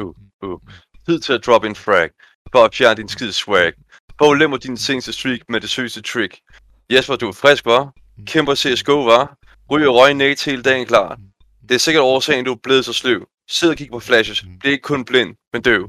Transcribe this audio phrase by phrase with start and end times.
[0.00, 0.58] uh, uh.
[1.08, 2.10] Tid til at drop en frag.
[2.52, 3.72] For at fjerne din skide swag.
[4.18, 6.40] På lemmer din seneste streak med det søgeste trick.
[6.92, 7.92] Jesper, du er frisk, var?
[8.26, 9.36] Kæmper CSGO, var?
[9.70, 11.18] Ryger røg net hele dagen klar.
[11.68, 13.26] Det er sikkert årsagen, du er blevet så sløv.
[13.48, 14.44] Sid og kig på flashes.
[14.60, 15.88] Bliv ikke kun blind, men døv.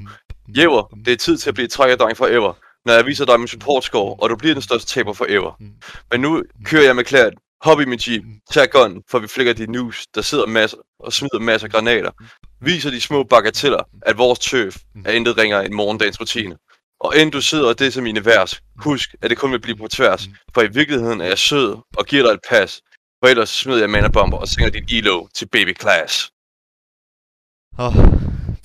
[0.58, 2.54] Jæver, det er tid til at blive trækkerdreng forever.
[2.86, 5.62] Når jeg viser dig min support score, og du bliver den største taber forever.
[6.12, 7.34] Men nu kører jeg med klædt.
[7.64, 8.24] Hop i min jeep.
[8.52, 12.12] Tag gun, for vi flækker de news, der sidder masser og smider masser af granater.
[12.62, 16.58] Viser de små bagateller, at vores tøf er intet ringere end morgendagens rutine.
[17.00, 19.78] Og inden du sidder og det er mine vers, husk, at det kun vil blive
[19.78, 20.28] på tværs.
[20.54, 22.82] For i virkeligheden er jeg sød og giver dig et pas.
[23.20, 26.32] For ellers smider jeg manabomber og sender dit elo til baby class.
[27.80, 27.94] Åh, oh,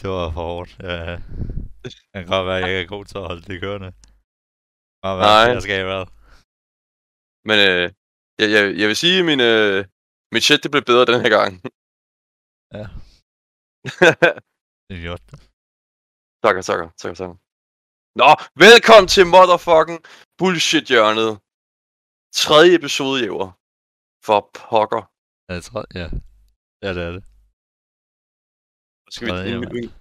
[0.00, 0.76] det var for hårdt.
[0.82, 1.16] Ja.
[1.84, 3.86] Det kan godt være, at jeg ikke er god til at holde det kørende.
[3.86, 3.94] Det
[5.02, 5.52] kan Nej.
[5.54, 6.08] Jeg skal i hvert
[7.44, 7.90] Men øh,
[8.40, 9.78] jeg, jeg, jeg vil sige, at min, øh,
[10.34, 11.52] mit shit det blev bedre den her gang.
[12.78, 12.84] Ja.
[14.88, 15.24] Det er godt.
[16.44, 17.36] takker, takker, takker, takker.
[18.20, 18.30] Nå,
[18.64, 20.00] velkommen til motherfucking
[20.38, 21.30] bullshit-hjørnet.
[22.42, 23.48] Tredje episode, Jæver.
[24.26, 25.02] For pokker.
[25.48, 26.06] Ja, jeg tror, ja.
[26.84, 27.22] Ja, det er det.
[29.14, 29.30] Skal vi...
[29.32, 29.68] Tredje, nu- ja.
[29.86, 29.92] nu-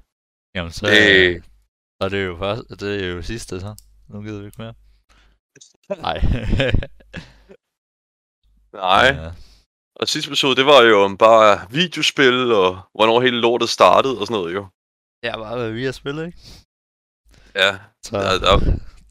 [0.55, 1.33] Jamen, så, øh.
[1.97, 3.71] så er det jo først, det er jo sidste, så.
[4.09, 4.75] Nu gider vi ikke mere.
[6.05, 6.17] Nej.
[8.85, 9.07] Nej.
[9.21, 9.29] Ja.
[9.99, 14.25] Og sidste episode, det var jo om bare videospil, og hvornår hele lortet startede og
[14.27, 14.63] sådan noget, jo.
[15.27, 16.39] ja, bare hvad vi har spillet, ikke?
[17.61, 17.71] Ja,
[18.05, 18.53] Så, der, der,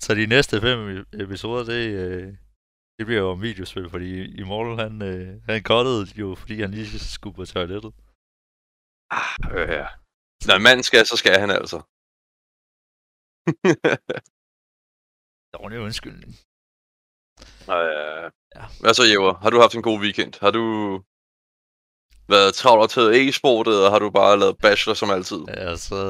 [0.05, 2.27] så de næste fem e- episoder, det, øh,
[2.97, 4.09] det bliver jo om videospil, fordi
[4.41, 7.93] Immortal, han, øh, han cuttede jo, fordi han lige skulle på toilettet.
[9.57, 9.87] øh, ja.
[10.49, 11.79] Når en mand skal, så skal han altså.
[15.57, 16.33] Dårlig undskyldning.
[17.77, 18.65] Øh, Ja.
[18.81, 19.35] Hvad så, Jæver?
[19.43, 20.33] Har du haft en god weekend?
[20.45, 20.65] Har du
[22.35, 25.41] været travlt og taget e-sport, eller har du bare lavet bachelor som altid?
[25.49, 26.01] Jeg har så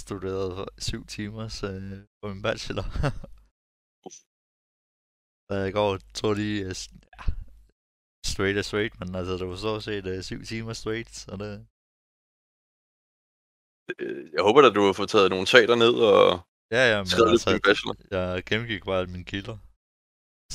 [0.00, 2.86] studeret for syv timer øh, på min bachelor.
[5.50, 6.72] Så jeg går, tror lige, ja,
[8.32, 11.66] straight er straight, men altså, det var så set uh, syv timer straight, så det,
[13.98, 16.24] Øh, Jeg håber at du har fået taget nogle notater ned og
[16.76, 17.94] ja, ja, men skrevet lidt altså, din bachelor.
[18.16, 19.56] jeg gennemgik bare mine kilder.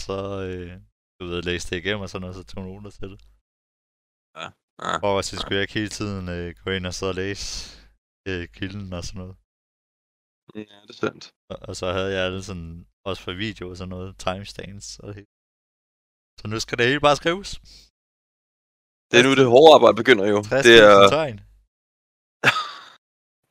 [0.06, 0.18] Så,
[0.50, 0.72] øh,
[1.20, 3.20] du ved, læste det igennem og sådan noget, så tog noter til det.
[4.40, 4.48] Ja.
[5.08, 7.48] Og så skulle jeg ikke hele tiden øh, gå ind og så læse
[8.30, 9.36] øh, kilden og sådan noget.
[10.56, 11.24] Ja, det er sandt.
[11.50, 15.08] Og, og så havde jeg alle sådan, også for video og sådan noget, timestamps og
[15.08, 15.32] det hele.
[16.40, 17.50] Så nu skal det hele bare skrives.
[19.10, 20.38] Det er nu, det hårde arbejde begynder jo.
[20.44, 21.38] 60 Det er, tegn.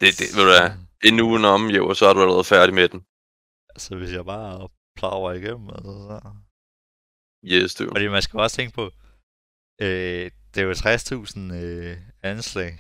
[0.01, 0.69] det, det, ved du hvad,
[1.09, 3.01] en uge om, jo, og så er du allerede færdig med den.
[3.75, 4.69] Altså hvis jeg bare
[4.99, 6.17] plager igennem, altså så...
[7.51, 7.83] Yes, du.
[7.95, 8.85] Fordi man skal også tænke på,
[9.85, 11.97] øh, det er jo 60.000 øh,
[12.31, 12.73] anslag.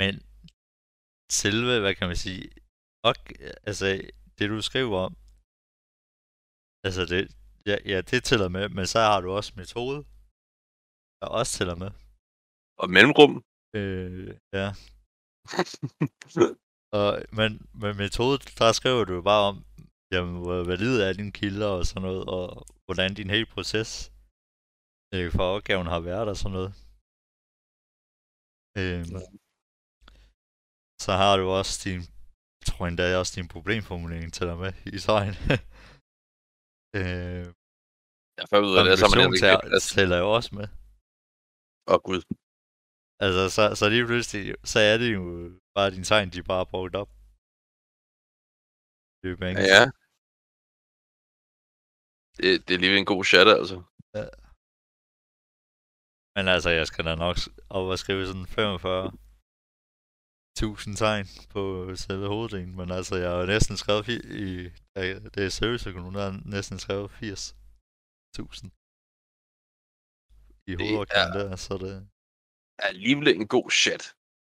[0.00, 0.12] Men
[1.42, 2.42] selve, hvad kan man sige,
[3.06, 3.18] nok,
[3.68, 3.86] altså
[4.38, 5.12] det du skriver om,
[6.86, 7.22] altså det,
[7.70, 9.98] ja, ja, det tæller med, men så har du også metode,
[11.20, 11.90] der også tæller med.
[12.82, 13.32] Og mellemrum.
[13.78, 14.68] Øh, ja.
[16.98, 17.50] Og, men
[17.82, 19.56] med metode, der skriver du jo bare om,
[20.12, 22.46] jamen, hvor valid er dine kilder og sådan noget, og
[22.86, 23.90] hvordan din hele proces
[25.14, 26.72] øh, for opgaven har været og sådan noget.
[28.80, 29.02] Øh,
[31.04, 32.00] så har du også din,
[32.58, 35.34] jeg tror endda også din problemformulering til dig med i tegn.
[36.98, 37.44] øh,
[38.40, 40.66] Jeg får ud af det, så man ikke tæller, tæller jo også med.
[41.90, 42.20] Åh, oh, gud.
[43.24, 45.22] Altså, så, så lige pludselig, så er det jo
[45.76, 47.10] bare dine tegn, de bare er brugt op.
[49.18, 49.84] Det er jo ikke Ja.
[52.42, 53.76] Det, det er lige en god chat, altså.
[56.36, 57.36] Men altså, jeg skal da nok
[57.76, 59.12] op og skrive sådan 45
[60.60, 61.62] tusind tegn på
[62.04, 64.06] selve hoveddelen, men altså, jeg har næsten skrevet
[64.42, 64.50] i,
[64.96, 65.02] ja,
[65.34, 68.68] det er serviceøkonomi, der har næsten skrevet 80.000
[70.68, 71.92] i er- der, så det,
[72.82, 74.02] er alligevel en god chat.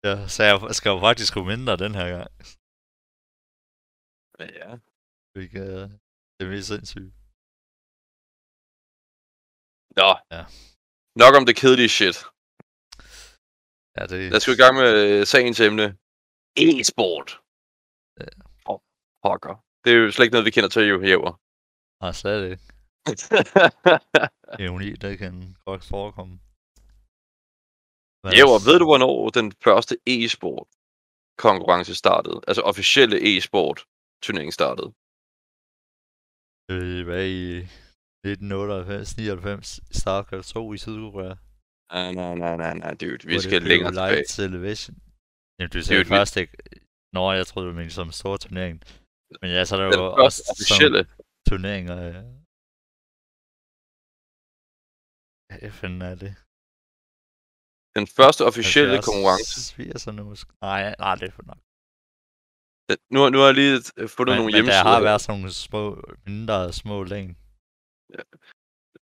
[0.07, 2.29] ja, så jeg skal jo faktisk skrive mindre den her gang,
[4.59, 4.71] ja.
[5.33, 5.87] hvilket er
[6.35, 7.11] det er mest sindssygt.
[9.99, 10.09] Nå.
[10.35, 10.43] Ja.
[11.21, 12.17] Nok om det kedelige shit.
[13.97, 15.87] Ja, det, Lad os gå i gang med øh, sagens emne.
[16.63, 17.29] E-sport.
[18.19, 18.25] Ja.
[18.71, 18.79] Oh,
[19.23, 19.55] pokker.
[19.83, 21.33] Det er jo slet ikke noget, vi kender til, jo, Jæver.
[22.05, 22.63] har slet ikke.
[24.63, 25.33] Ironi, det kan
[25.65, 26.35] godt forekomme.
[28.23, 30.67] Men Jæver, ved du, hvornår den første e-sport
[31.37, 32.39] konkurrence startede?
[32.47, 33.77] Altså officielle e-sport
[34.23, 34.89] turnering startede?
[36.71, 37.67] Øh, hvad i
[38.25, 41.35] 1998, 99, StarCraft 2 i Sydkorea.
[41.93, 43.27] Nej, nej, nej, nej, nej, dude.
[43.33, 44.11] Vi skal længere tilbage.
[44.15, 44.95] Light Television.
[45.59, 46.53] Jamen, du sagde et først ikke...
[47.15, 48.75] Nå, jeg troede, du mente som en stor turnering.
[49.41, 50.99] Men ja, så er der jo også officielle,
[51.49, 51.97] turneringer...
[52.07, 52.15] øh.
[55.59, 56.33] Hvad fanden er det?
[57.99, 59.57] den første officielle 70, konkurrence.
[59.83, 60.49] 80'erne måske?
[60.61, 61.61] Nej, nej, det er for nok.
[62.89, 64.83] Den, nu, har- nu har jeg lige øh, fundet Men, nogle men der hjemmesider.
[64.89, 65.07] har her.
[65.09, 65.83] været sådan nogle små,
[66.27, 67.33] mindre små lægen.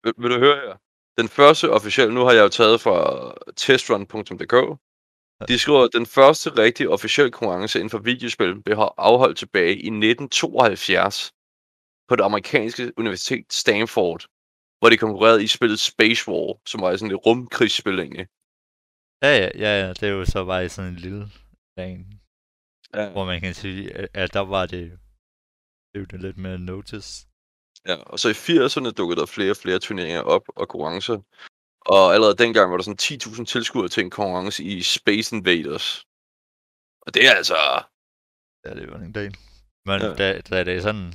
[0.04, 0.76] Vil, vil du høre her?
[1.20, 2.96] Den første officielle, nu har jeg jo taget fra
[3.56, 4.56] testrun.dk.
[5.48, 8.76] De skriver, at den første rigtige officielle konkurrence inden for videospil blev
[9.10, 11.32] afholdt tilbage i 1972
[12.08, 14.20] på det amerikanske universitet Stanford,
[14.78, 18.26] hvor de konkurrerede i spillet Space War, som var sådan et rumkrigsspil egentlig.
[19.24, 21.22] Ja, ja, ja, ja, det er jo så bare sådan en lille
[21.76, 22.04] lægen,
[22.94, 23.12] Ja.
[23.14, 24.98] hvor man kan sige, at, at der var det
[26.12, 27.28] det lidt mere notice.
[27.88, 27.96] Ja.
[28.12, 31.18] Og så i 80'erne dukkede der flere og flere turneringer op og konkurrencer.
[31.94, 33.04] Og allerede dengang var der sådan
[33.42, 35.86] 10.000 tilskuere til en konkurrence i Space Invaders.
[37.04, 37.56] Og det er altså...
[38.64, 39.32] Ja, det var en del.
[39.88, 40.08] Men Ja.
[40.20, 41.06] da, da det er sådan,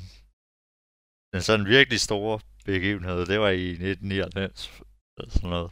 [1.34, 2.36] den sådan virkelig store
[2.66, 4.82] begivenhed, det var i 1999,
[5.18, 5.72] eller sådan noget.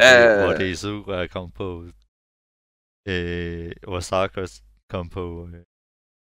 [0.00, 0.10] Ja,
[0.40, 1.66] Hvor- Suga kom på,
[3.12, 4.56] øh, hvor Starcraft
[4.92, 5.62] kom på, øh,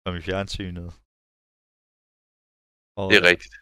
[0.03, 0.89] kom i fjernsynet.
[2.99, 3.55] Og, det er rigtigt.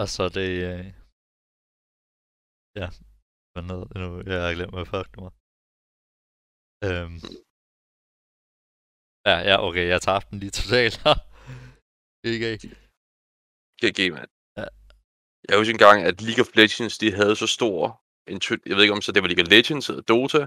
[0.00, 0.86] Og så det, øh,
[2.80, 2.88] ja,
[3.52, 4.08] hvad det nu?
[4.32, 5.32] Jeg har glemt, hvad fuck det var.
[6.86, 7.18] Øhm,
[9.28, 11.16] ja, ja, okay, jeg tabte den lige totalt her.
[12.32, 12.48] Ikke?
[13.82, 14.30] GG, mand.
[14.58, 14.66] Ja.
[15.48, 17.80] Jeg husker engang, at League of Legends, de havde så stor
[18.32, 20.42] en ty- jeg ved ikke om så det var League of Legends eller Dota,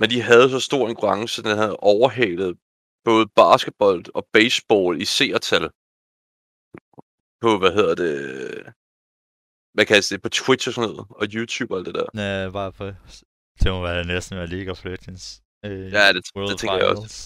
[0.00, 2.52] men de havde så stor en konkurrence, den havde overhalet
[3.08, 5.64] både basketball og baseball i seertal.
[7.44, 8.14] På, hvad hedder det,
[9.74, 12.06] hvad kaldes det, på Twitch og sådan noget, og YouTube og alt det der.
[12.22, 12.86] Ja, bare for,
[13.62, 15.24] det må være næsten være League of Legends.
[15.66, 17.02] Øh, Ja, det, World det tænker jeg også.
[17.02, 17.18] Finals.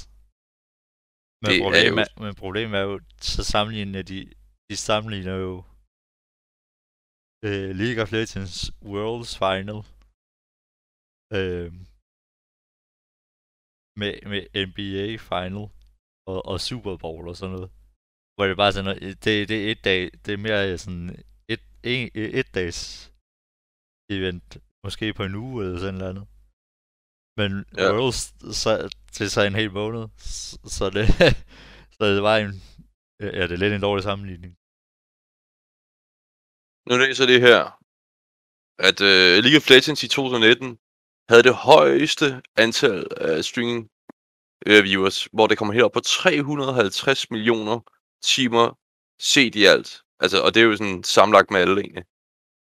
[1.43, 2.95] Men, Det er problemet jo- er, men problemet er jo,
[3.35, 4.19] så sammenligner de,
[4.71, 5.55] de sammenligner jo
[7.49, 8.57] øh, League of Legends
[8.93, 9.81] Worlds Final
[11.39, 11.71] øh,
[14.01, 15.65] med, med NBA Final
[16.33, 17.71] og, og Super Bowl og sådan noget.
[18.39, 21.09] Hvor det bare sådan noget, det, det er et dag, det er mere sådan
[21.49, 22.79] et, en, et dags
[24.11, 26.29] event, måske på en uge eller sådan noget.
[27.39, 27.93] Men Ja.
[27.93, 28.21] Worlds,
[28.63, 28.71] så,
[29.15, 31.07] det er så en hel måned, så, så det,
[31.97, 32.55] så det var en,
[33.39, 34.53] ja, det er lidt en dårlig sammenligning.
[36.89, 37.61] Nu læser det her,
[38.89, 40.79] at uh, League of Legends i 2019
[41.31, 42.27] havde det højeste
[42.65, 42.99] antal
[43.29, 43.81] af streaming
[44.69, 47.79] uh, viewers, hvor det kommer helt op på 350 millioner
[48.23, 48.79] timer
[49.21, 50.03] set i alt.
[50.21, 52.05] Altså, og det er jo sådan sammenlagt med alle egentlig.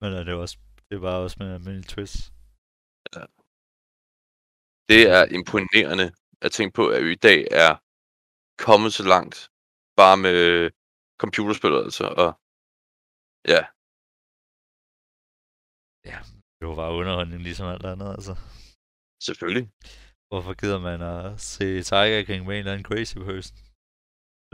[0.00, 0.58] Men er det er også,
[0.90, 2.16] det var også med almindelig twist.
[4.88, 7.72] Det er imponerende at tænke på, at vi i dag er
[8.66, 9.36] kommet så langt,
[9.96, 10.70] bare med
[11.22, 12.30] computerspil altså, og
[13.48, 13.62] ja,
[16.58, 18.34] Det var bare underholdning ligesom alt andet, altså.
[19.26, 19.66] selvfølgelig.
[20.28, 23.73] Hvorfor gider man at se Tiger King med en eller anden crazy person?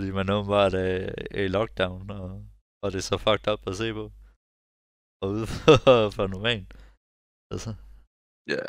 [0.00, 0.90] Fordi man åbenbart er,
[1.38, 2.28] er i lockdown, og,
[2.82, 4.04] og det er så fucked up at se på.
[5.22, 5.74] Og ude for,
[6.16, 6.70] for normalt.
[7.52, 7.70] Altså,
[8.54, 8.62] Ja,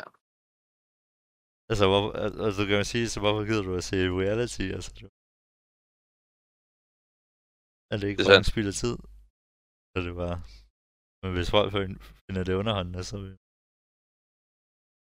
[1.70, 2.02] altså, hvor,
[2.46, 4.66] altså, kan man sige, så hvorfor gider du at se reality?
[4.76, 5.04] Altså, du,
[7.92, 8.96] er det ikke er bare en spild af tid?
[9.92, 10.36] Så det bare...
[11.22, 13.32] Men hvis folk find- finder det underholdende, så vil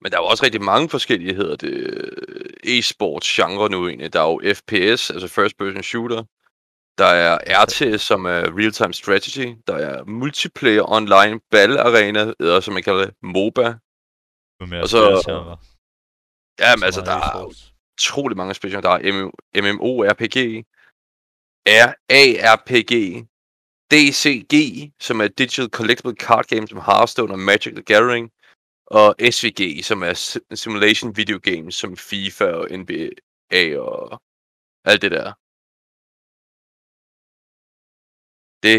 [0.01, 1.74] Men der er jo også rigtig mange forskellige, hedder det,
[2.66, 4.13] e-sports genre nu egentlig.
[4.13, 6.24] Der er jo FPS, altså first person shooter.
[6.98, 9.48] Der er RTS, som er real-time strategy.
[9.68, 13.68] Der er multiplayer online battle arena, eller som man kalder det, MOBA.
[14.70, 15.58] mere Og så-
[16.60, 17.54] Jamen så altså, der er
[17.96, 18.72] utrolig mange spil.
[18.72, 19.30] Der er
[19.63, 20.38] MMO, RPG,
[22.10, 22.94] ARPG,
[23.92, 24.54] DCG,
[25.00, 28.32] som er Digital Collectible Card Game, som Hearthstone og Magic the Gathering,
[28.91, 34.01] og SVG, som er si- Simulation Video Games, som FIFA og NBA og
[34.89, 35.27] alt det der.
[38.65, 38.77] Det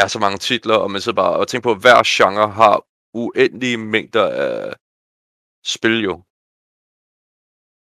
[0.00, 2.76] er så mange titler, og man sidder bare og tænker på, at hver genre har
[3.22, 4.74] uendelige mængder af
[5.74, 6.14] spil jo.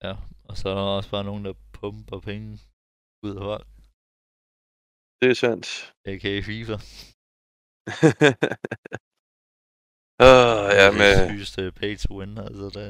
[0.06, 0.12] Ja,
[0.48, 2.50] og så er der også bare nogen, der pumper penge
[3.26, 3.66] ud af folk.
[5.20, 5.66] Det er sandt.
[6.10, 6.32] A.k.a.
[6.48, 6.76] FIFA.
[10.26, 11.12] uh, ja, det med...
[11.12, 12.86] er sygeste pay to win, altså det...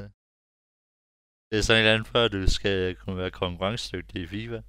[1.48, 4.60] Det er sådan et eller andet, før du skal kunne være konkurrencedygtig i FIFA.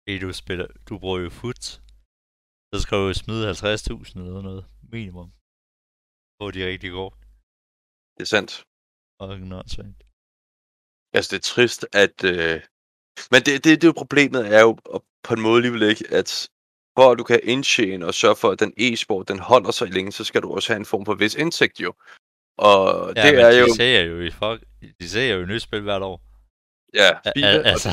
[0.00, 1.64] Fordi du spiller, du bruger jo foot.
[2.70, 4.64] Så skal du jo smide 50.000 eller noget,
[4.94, 5.30] minimum.
[6.36, 7.10] Hvor de rigtig går.
[8.14, 8.52] Det er sandt.
[9.22, 9.96] Og nonsens.
[11.16, 12.16] Altså, det er trist, at...
[12.32, 12.56] Øh...
[13.32, 14.72] Men det, det, det er jo problemet er jo
[15.26, 16.30] på en måde alligevel ikke, at
[17.00, 20.12] for at du kan indtjene og sørge for, at den e-sport, den holder sig længe,
[20.12, 21.94] så skal du også have en form for vis indtægt jo.
[22.58, 23.74] Og Ja, det er de jo...
[23.74, 24.58] ser jo i fuck,
[25.00, 26.16] de ser jo i nyt spil hvert år.
[26.94, 27.88] Ja, FIFA, al- altså,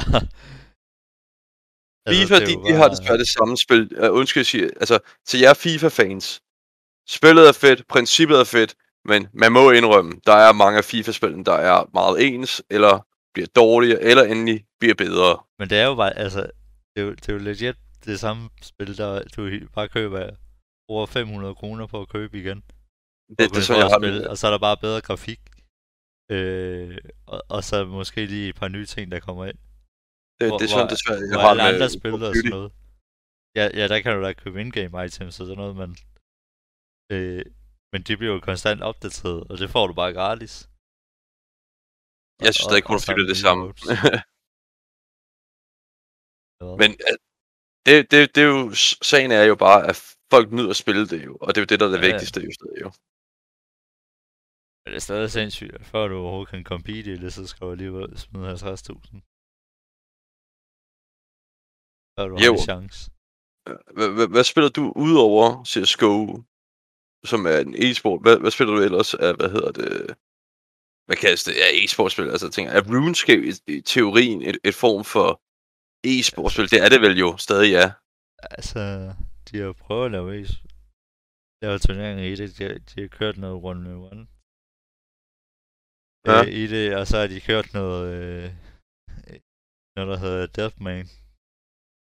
[2.09, 3.83] FIFA det er de, de har desværre det samme spil.
[4.03, 6.41] Uh, undskyld, jeg siger, altså, til jer FIFA-fans.
[7.09, 11.45] Spillet er fedt, princippet er fedt, men man må indrømme, der er mange af FIFA-spillene,
[11.45, 15.39] der er meget ens, eller bliver dårligere, eller endelig bliver bedre.
[15.59, 16.41] Men det er jo bare, altså,
[16.95, 19.41] det er jo, det er jo legit det samme spil, der du
[19.77, 20.35] bare køber
[20.93, 22.59] over 500 kroner på at købe igen.
[23.37, 24.27] Det, det, få jeg har det.
[24.31, 25.41] Og så er der bare bedre grafik.
[26.35, 26.97] Øh,
[27.33, 29.59] og, og, så måske lige et par nye ting, der kommer ind.
[30.39, 32.53] Det, hvor- det er sådan, hvor- desværre, jeg har alle det andre spil og sådan
[32.57, 32.71] noget.
[33.59, 35.89] Ja, ja, der kan du da købe in-game items og sådan noget, men...
[37.13, 37.43] Øh,
[37.91, 40.53] men de bliver jo konstant opdateret, og det får du bare gratis.
[42.45, 43.65] Jeg synes stadig, Call of Duty er det samme.
[46.81, 46.91] Men
[47.87, 48.71] det, det, det er jo,
[49.11, 49.95] sagen er jo bare, at
[50.33, 52.07] folk nyder at spille det jo, og det er jo det, der er det Ja,
[52.11, 52.89] vigtigste jo stadig jo.
[54.81, 57.61] Men det er stadig sindssygt, at før du overhovedet kan compete i det, så skal
[57.67, 59.21] du alligevel smide 50.000.
[62.15, 62.53] Før du har Jo.
[62.53, 62.99] en chance.
[64.33, 66.15] Hvad, spiller du udover CSGO,
[67.31, 68.19] som er en e-sport?
[68.25, 69.91] Hvad, hvad spiller du ellers af, hvad hedder det,
[71.07, 71.53] hvad kaldes det?
[71.61, 72.29] Ja, e-sportspil.
[72.33, 75.29] Altså, tænker, er RuneScape i, i teorien et, et form for
[76.13, 76.69] e-sportspil?
[76.73, 77.87] Det er det vel jo stadig, ja.
[78.57, 78.81] Altså,
[79.47, 80.51] de har prøvet at lave is.
[81.61, 82.49] Lave turneringer i det.
[82.57, 84.23] De, har- de har kørt noget one v one.
[86.29, 86.37] Ja.
[86.41, 88.47] Øh, I det, og så har de kørt noget, øh,
[89.95, 91.05] noget der hedder Deathman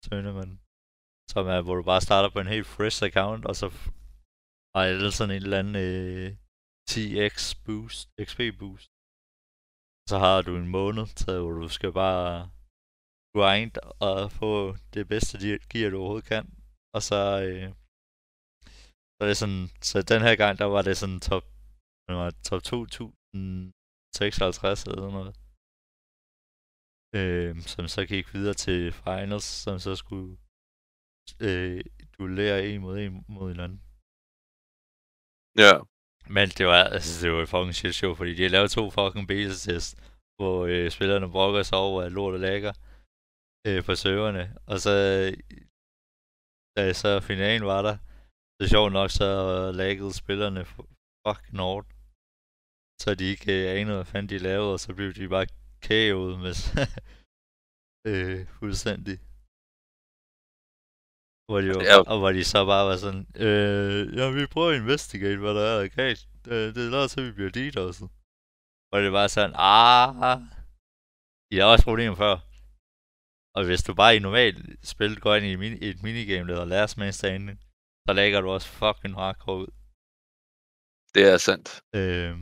[0.05, 0.55] Tournament.
[1.33, 3.67] Som er, hvor du bare starter på en helt fresh account, og så
[4.75, 6.29] har alle sådan en eller anden øh,
[6.91, 7.37] 10x
[7.67, 8.89] boost, XP boost.
[10.11, 12.51] Så har du en måned til, hvor du skal bare
[13.39, 13.73] grind
[14.09, 14.53] og få
[14.95, 16.45] det bedste de- gear, du overhovedet kan.
[16.97, 17.67] Og så, øh,
[19.15, 21.45] så er det sådan, så den her gang, der var det sådan top,
[22.07, 25.35] det var top 2056 eller sådan noget.
[27.19, 30.31] Øh, som så gik videre til finals, som så skulle
[31.47, 31.81] øh,
[32.15, 33.79] duellere en mod en mod hinanden.
[35.65, 35.73] Ja.
[36.37, 39.27] Men det var, altså, det var fucking shit show, fordi de har lavet to fucking
[39.31, 39.91] beta-test,
[40.37, 42.73] hvor øh, spillerne brokker sig over, at lortet lægger
[43.67, 44.45] øh, på serverne.
[44.71, 44.93] Og så,
[46.77, 47.97] da så finalen var der,
[48.59, 49.29] så sjovt nok, så
[49.81, 50.93] laggede spillerne fu-
[51.27, 51.89] fucking hårdt.
[53.03, 55.47] Så de ikke øh, anede, hvad fanden de lavede, og så blev de bare
[55.87, 56.55] kævet med
[58.11, 59.17] øh, fuldstændig.
[61.49, 61.97] Hvor de, var, Ja.
[62.13, 65.67] og hvor de så bare var sådan, øh, ja, vi prøver at investigate, hvad der
[65.83, 66.23] er galt.
[66.53, 68.09] Øh, det lader til, at vi bliver DDoS'et.
[68.93, 70.09] Og det var sådan, ah,
[71.55, 72.35] I har også problemer før.
[73.57, 74.59] Og hvis du bare i normalt
[74.93, 77.59] spil går ind i et, mini, et minigame, der hedder Last Man Standing,
[78.07, 79.71] så lægger du også fucking hardcore ud.
[81.15, 81.69] Det er sandt.
[81.99, 82.33] Øh,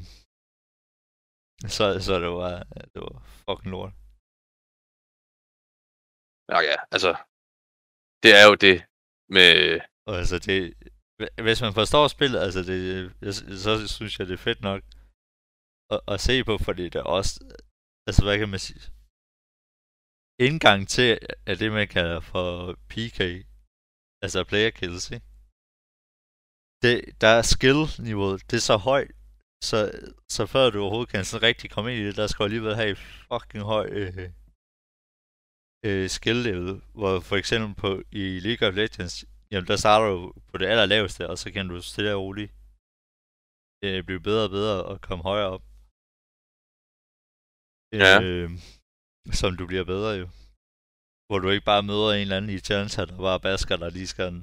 [1.76, 2.54] så, så det var,
[2.92, 3.16] det var
[3.46, 3.92] fucking lort.
[6.52, 7.12] Ja, ja, altså.
[8.22, 8.76] Det er jo det
[9.36, 9.50] med...
[10.08, 10.58] Og altså det,
[11.46, 12.82] hvis man forstår spillet, altså det,
[13.64, 14.82] så synes jeg det er fedt nok
[15.94, 17.32] at, at se på, fordi det er også,
[18.06, 18.80] altså hvad kan man sige,
[20.38, 23.20] indgang til er det, man kalder for PK,
[24.22, 25.26] altså player kills, ikke?
[26.82, 29.12] Det, der er skill-niveauet, det er så højt,
[29.70, 29.78] så,
[30.28, 32.74] så før du overhovedet kan sådan rigtig komme ind i det, der skal du alligevel
[32.74, 34.30] have fucking høj øh,
[35.86, 37.90] øh, skill level, hvor for eksempel på
[38.22, 41.80] i League of Legends, jamen der starter du på det allerlaveste, og så kan du
[41.80, 42.52] stille og roligt
[43.84, 45.64] øh, blive bedre og bedre og komme højere op.
[47.92, 48.22] Ja.
[48.22, 48.50] Øh,
[49.40, 50.26] som du bliver bedre jo.
[51.26, 54.10] Hvor du ikke bare møder en eller anden i challenge, der bare basker dig lige
[54.14, 54.42] skal den.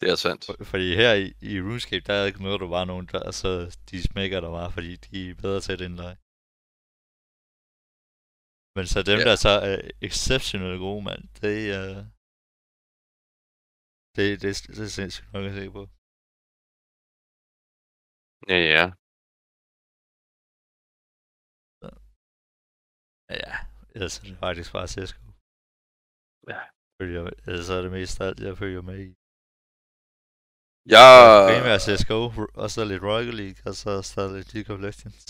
[0.00, 0.40] Det er sandt.
[0.46, 3.50] For- Fordi her i, i RuneScape, der møder du bare nogen, der så
[3.90, 6.12] de smækker dig bare, fordi de er bedre til det end dig.
[8.76, 9.24] Men så dem, Ja.
[9.30, 9.76] der så er
[10.08, 11.86] exceptionelt gode, mand, det er...
[14.16, 15.82] Det, det, det er sindssygt nok at se på.
[18.52, 18.84] Ja, ja.
[23.30, 23.54] Ja, ja.
[23.94, 25.26] Ellers er det faktisk bare CSGO.
[26.52, 26.60] Ja.
[26.98, 29.08] Følger, ellers er det mest alt, jeg følger med i.
[30.94, 31.06] Jeg...
[31.50, 32.20] Primært CSGO,
[32.62, 35.24] og så lidt Rocket League, og så stadig lidt League of Legends.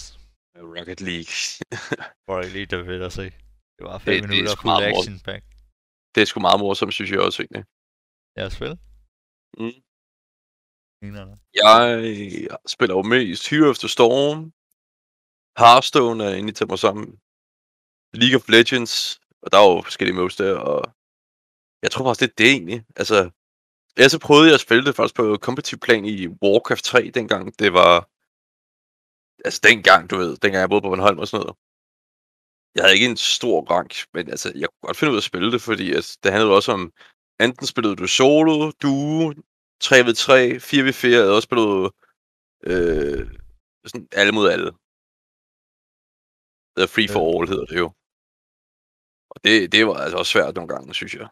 [0.77, 1.35] Rocket League.
[2.31, 3.27] Rocket League, der er fedt at se.
[3.77, 5.43] Det var 5 Det- det er minutter sgu fuld meget action pack.
[6.15, 7.65] det er sgu meget morsomt, synes jeg også, egentlig.
[8.37, 8.79] Jeg har spillet.
[9.61, 9.77] Mm.
[11.05, 11.27] Ingen af
[11.63, 11.79] Jeg
[12.75, 14.39] spiller jo mest Hero of the Storm.
[15.63, 17.07] Hearthstone er inde til mig sammen.
[18.15, 20.95] League of Legends, og der er jo forskellige modes der, og
[21.83, 22.85] jeg tror faktisk, det er det egentlig.
[22.97, 23.31] Altså,
[23.97, 27.59] jeg så prøvede jeg at spille det faktisk på kompetitiv plan i Warcraft 3 dengang.
[27.59, 28.09] Det var,
[29.45, 31.57] altså dengang, du ved, dengang jeg boede på Bornholm og sådan noget.
[32.75, 35.31] Jeg havde ikke en stor rank, men altså, jeg kunne godt finde ud af at
[35.31, 36.93] spille det, fordi altså, det handlede også om,
[37.41, 39.33] enten spillede du solo, duo,
[39.85, 40.31] 3v3,
[40.71, 41.91] 4v4, eller også spillede du
[42.71, 43.23] øh,
[43.87, 44.71] sådan alle mod alle.
[46.77, 47.89] Er free for all, hedder det jo.
[49.35, 51.29] Og det, det var altså også svært nogle gange, synes jeg.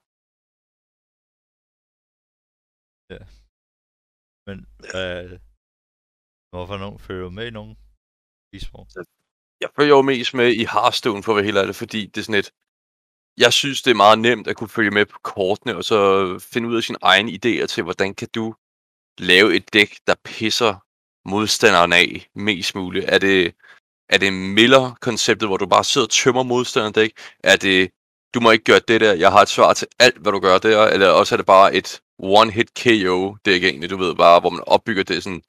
[4.47, 4.59] Men
[4.99, 5.31] øh,
[6.51, 7.77] hvorfor nogen følger med i nogen
[8.55, 8.89] e-sport?
[9.61, 12.25] Jeg følger jo mest med i Hearthstone, for at være helt ærlig, fordi det er
[12.25, 12.51] sådan et...
[13.45, 15.99] Jeg synes, det er meget nemt at kunne følge med på kortene, og så
[16.53, 18.55] finde ud af sine egne idéer til, hvordan kan du
[19.19, 20.75] lave et dæk, der pisser
[21.29, 23.05] modstanderen af mest muligt.
[23.15, 23.55] Er det,
[24.09, 27.13] er det Miller-konceptet, hvor du bare sidder og tømmer modstanderen dæk?
[27.45, 27.91] Er det,
[28.35, 30.59] du må ikke gøre det der, jeg har et svar til alt, hvad du gør
[30.59, 30.87] der?
[30.87, 34.65] Eller også er det bare et one-hit KO dæk egentlig, du ved bare, hvor man
[34.67, 35.43] opbygger det sådan,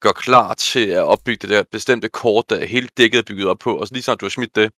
[0.00, 3.58] gør klar til at opbygge det der bestemte kort, der hele dækket er bygget op
[3.58, 4.72] på, og så lige snart du har smidt det,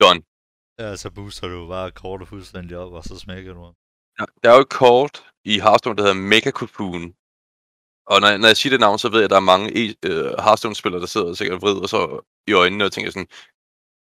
[0.00, 0.22] done.
[0.78, 3.74] Ja, så booster du bare kortet fuldstændig op, og så smækker du.
[4.20, 7.14] Ja, der er jo et kort i Hearthstone, der hedder Mega Cocoon.
[8.12, 10.08] Og når, når jeg siger det navn, så ved jeg, at der er mange e-
[10.10, 12.00] uh, Hearthstone-spillere, der sidder og sikkert vrider så
[12.46, 13.28] i øjnene og tænker sådan,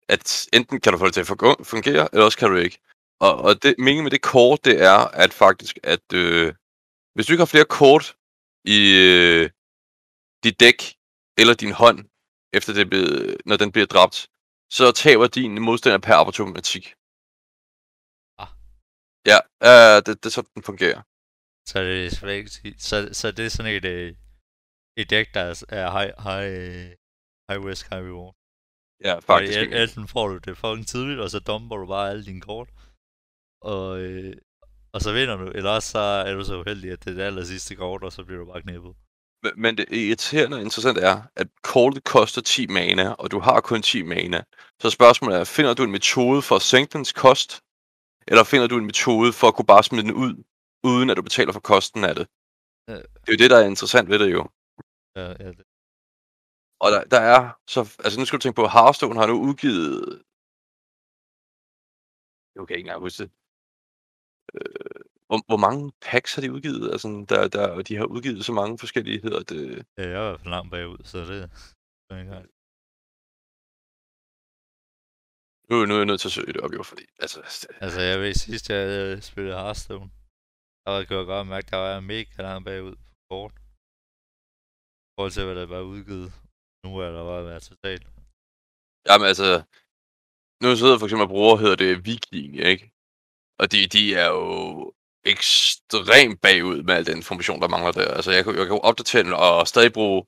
[0.08, 1.26] at enten kan du få det til at
[1.66, 2.78] fungere, eller også kan du ikke.
[3.20, 6.54] Og, og det, meningen med det kort, det er, at faktisk, at øh,
[7.14, 8.16] hvis du ikke har flere kort
[8.64, 9.50] i øh,
[10.44, 10.80] dit dæk,
[11.38, 11.99] eller din hånd,
[12.52, 14.28] efter det bliver, når den bliver dræbt,
[14.70, 16.94] så taber din modstander per automatik.
[18.38, 18.49] Ah.
[19.26, 21.02] Ja, øh, det, det er sådan, den fungerer.
[21.66, 24.14] Så det er så, så det er sådan et, øh,
[24.97, 26.97] et dæk, der er high, high,
[27.49, 28.35] high risk, high reward.
[29.04, 29.59] Ja, faktisk.
[29.59, 32.69] Fordi enten får du det fucking tidligt, og så dumper du bare alle dine kort.
[33.60, 34.36] Og, øh,
[34.95, 37.23] og så vinder du, eller også så er du så uheldig, at det er det
[37.23, 38.95] aller sidste kort, og så bliver du bare knæppet.
[39.43, 43.60] Men, men det irriterende og interessant er, at kortet koster 10 mana, og du har
[43.60, 44.43] kun 10 mana.
[44.80, 47.60] Så spørgsmålet er, finder du en metode for at sænke dens kost?
[48.28, 50.45] Eller finder du en metode for at kunne bare smide den ud,
[50.90, 52.26] uden at du betaler for kosten af det?
[52.88, 52.97] Ja.
[53.23, 54.42] Det er jo det, der er interessant ved det jo.
[55.18, 55.64] Ja, ja, det,
[56.84, 57.40] og der, der er,
[57.75, 60.23] så, altså nu skal du tænke på, Hearthstone har nu udgivet,
[62.54, 63.30] jeg kan ikke engang huske det,
[64.54, 66.92] øh, hvor, hvor mange packs har de udgivet?
[66.94, 69.62] Altså, der, der, de har udgivet så mange forskellige, hedder det...
[69.99, 71.50] Ja, jeg er i hvert fald langt bagud, så det
[72.18, 72.54] ikke
[75.70, 77.04] nu, nu er jeg nødt til at søge det op, jo, fordi...
[77.18, 77.38] Altså,
[77.80, 80.10] altså jeg ved, sidst jeg spillede Hearthstone,
[80.86, 83.52] der kunne godt mærke, at der var mega langt bagud på kort.
[85.06, 86.28] I forhold til, hvad der var udgivet.
[86.84, 88.06] Nu er der bare været totalt.
[89.08, 89.49] Jamen altså,
[90.62, 92.84] nu sidder for eksempel bruger, hedder det Viking, ikke?
[93.60, 94.44] Og de, de er jo
[95.25, 98.14] ekstremt bagud med al den information, der mangler der.
[98.18, 100.20] Altså, jeg, jeg kan jo opdatere den og stadig bruge...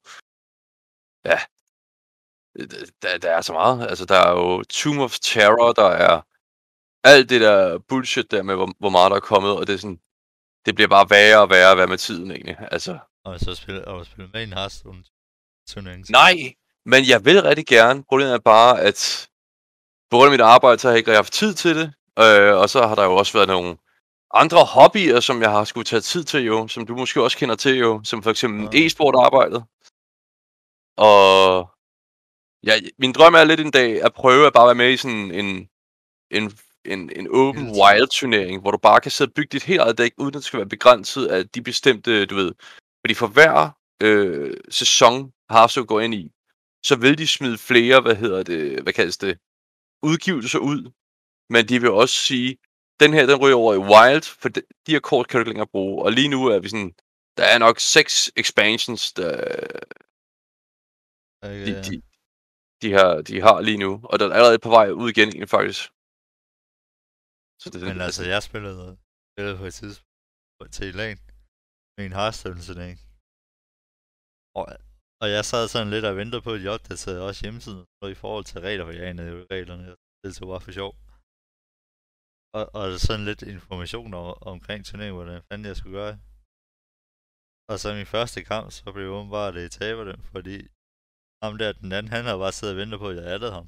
[1.30, 1.38] Ja,
[3.02, 3.88] der, der er så meget.
[3.90, 6.14] Altså, der er jo Tomb of Terror, der er
[7.12, 9.78] alt det der bullshit der med, hvor, hvor meget der er kommet, og det er
[9.78, 10.00] sådan...
[10.66, 12.57] Det bliver bare værre og værre, værre med tiden, egentlig.
[12.70, 12.98] Altså...
[13.24, 15.05] Og så spiller, og spiller med i en Hearthstone
[15.68, 16.05] turnering.
[16.11, 16.55] Nej,
[16.87, 18.05] men jeg vil rigtig gerne.
[18.09, 19.29] Problemet er bare, at
[20.11, 21.92] på grund af mit arbejde, så har jeg ikke haft tid til det.
[22.18, 23.76] Øh, og så har der jo også været nogle
[24.35, 27.55] andre hobbyer, som jeg har skulle tage tid til jo, som du måske også kender
[27.55, 28.87] til jo, som for eksempel ja.
[28.87, 29.64] e-sport-arbejdet.
[30.96, 31.70] Og
[32.66, 35.31] ja, min drøm er lidt en dag at prøve at bare være med i sådan
[35.31, 35.68] en,
[36.31, 39.81] en, en, en open wild turnering, hvor du bare kan sidde og bygge dit helt
[39.81, 42.53] eget dæk, uden at det skal være begrænset af de bestemte, du ved.
[43.03, 43.70] Fordi for hver
[44.03, 46.33] øh, sæson, Hearthstone går ind i,
[46.85, 49.38] så vil de smide flere, hvad hedder det, hvad kaldes det,
[50.03, 50.92] udgivelser ud.
[51.51, 52.57] Men de vil også sige,
[53.01, 55.51] den her, den ryger over i Wild, for de, de her kort kan du ikke
[55.51, 56.05] længere bruge.
[56.05, 56.94] Og lige nu er vi sådan,
[57.37, 59.33] der er nok seks expansions, der,
[61.42, 62.03] okay, de, de,
[62.83, 64.01] de, har, de har lige nu.
[64.05, 65.90] Og der er allerede på vej ud igen, faktisk.
[67.60, 68.84] Så det, Men altså, jeg spillede,
[69.32, 71.18] spillede på et tidspunkt til LAN
[71.96, 72.98] med en Hearthstone-turnering.
[74.58, 74.64] Og,
[75.22, 78.20] og jeg sad sådan lidt og ventede på, at de opdaterede også hjemmesiden og i
[78.22, 79.84] forhold til regler, for jeg anede jo reglerne.
[80.22, 80.92] Det så bare for sjov.
[82.58, 86.14] Og, og sådan lidt information om, omkring turneringen, hvordan fanden jeg skulle gøre.
[87.70, 90.56] Og så min første kamp, så blev jeg bare det taber dem, fordi
[91.42, 93.66] ham der, den anden, han har bare siddet og ventet på, at jeg addede ham.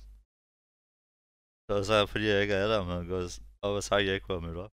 [1.66, 3.30] Så, så fordi jeg ikke addede ham, han gået
[3.64, 4.74] og sagt, at jeg ikke var mødt op.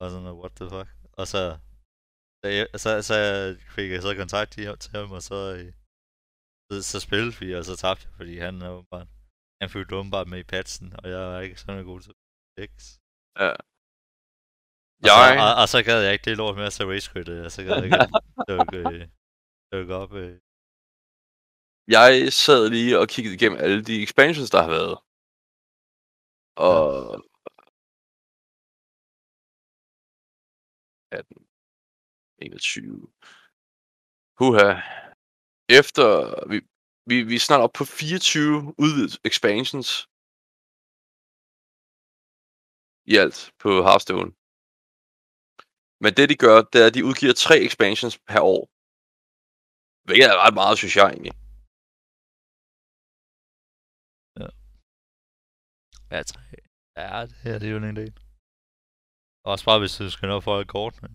[0.00, 0.90] Og sådan noget, what the fuck.
[1.20, 1.42] Og så
[2.42, 2.48] så,
[2.84, 3.16] så, så
[3.74, 5.38] fik jeg så kontakt til ham, og så,
[6.68, 9.06] så, så spillede vi, og så tabte jeg, fordi han er bare
[9.60, 12.14] han fulgte åbenbart med i patchen, og jeg er ikke sådan god til
[12.70, 12.74] X.
[13.40, 13.50] Ja.
[13.50, 17.10] Og, Jeg, så, og, og, så gad jeg ikke det lort med at tage race
[17.10, 17.98] quit, og så gad jeg ikke
[18.50, 19.02] dukke, øh,
[19.72, 20.12] dukke op.
[20.22, 20.34] Øh.
[21.96, 24.96] jeg sad lige og kiggede igennem alle de expansions, der har været.
[26.56, 27.24] Og...
[31.12, 31.46] 18,
[32.38, 33.08] 21.
[34.38, 34.68] Huha.
[35.78, 36.04] Efter...
[36.50, 36.56] Vi,
[37.10, 39.90] vi, vi er snart op på 24 udvidet expansions.
[43.12, 44.30] I alt på Hearthstone.
[46.02, 48.62] Men det de gør, det er, at de udgiver tre expansions per år.
[50.06, 51.39] Hvilket er ret meget, synes jeg egentlig.
[56.10, 56.40] Ja, tre.
[56.96, 58.14] Ja, det her det er jo en del.
[59.44, 61.08] Også bare hvis du skal nå for alle kortene.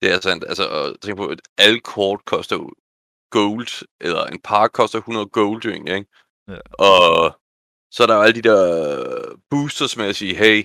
[0.00, 0.44] Det er sandt.
[0.50, 2.66] Altså, at tænke på, at alle kort koster jo
[3.30, 6.06] gold, eller en par koster 100 gold, ikke?
[6.48, 6.60] Ja.
[6.88, 7.40] Og
[7.94, 8.58] så er der jo alle de der
[9.50, 10.58] boosters med at sige, hey,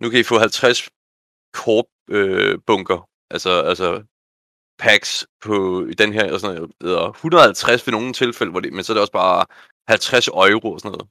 [0.00, 0.90] nu kan I få 50
[1.52, 4.04] kort øh, bunker, altså, altså
[4.78, 8.72] packs på i den her, og sådan noget, eller 150 ved nogle tilfælde, hvor det,
[8.72, 9.46] men så er det også bare
[9.88, 11.08] 50 euro og sådan noget.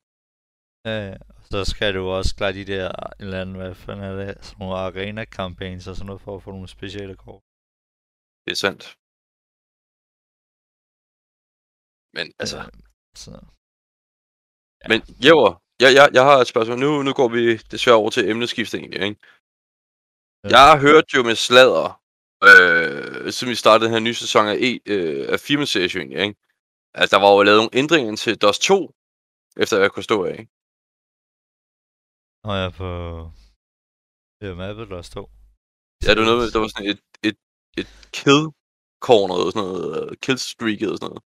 [0.87, 1.17] Ja,
[1.51, 4.59] så skal du også klare de der, en eller anden, hvad fanden er det, sådan
[4.59, 7.43] nogle arena campaigns og sådan noget, for at få nogle specielle kort.
[8.45, 8.83] Det er sandt.
[12.17, 12.71] Men altså, Øh,
[13.23, 13.31] så.
[14.81, 14.87] Ja.
[14.91, 15.51] Men Jæver,
[15.83, 16.79] jeg, jeg, jeg har et spørgsmål.
[16.79, 17.41] Nu, nu går vi
[17.73, 19.19] desværre over til emneskift egentlig, ikke?
[20.43, 20.49] Ja.
[20.53, 21.87] Jeg har hørt jo med sladder,
[22.49, 26.21] øh, siden vi startede den her nye sæson af, e, øh, af firmaserie jo egentlig,
[26.27, 26.46] ikke?
[26.93, 28.77] Altså, der var jo lavet nogle ændringer til DOS 2,
[29.61, 30.39] efter hvad jeg kunne stå af,
[32.45, 32.89] jeg er på...
[34.39, 35.25] Det er mappet, der står.
[36.05, 37.37] Ja, det var noget med, der var sådan et, et,
[37.81, 38.43] et kill
[39.07, 41.23] corner, og sådan noget, kill streaket og sådan noget.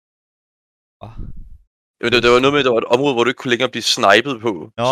[1.07, 1.14] Ah.
[1.99, 3.55] Jamen, det, det var noget med, at der var et område, hvor du ikke kunne
[3.55, 4.53] længere blive snipet på.
[4.81, 4.87] Nå,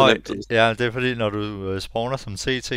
[0.59, 2.71] ja, det er fordi, når du øh, spawner som CT,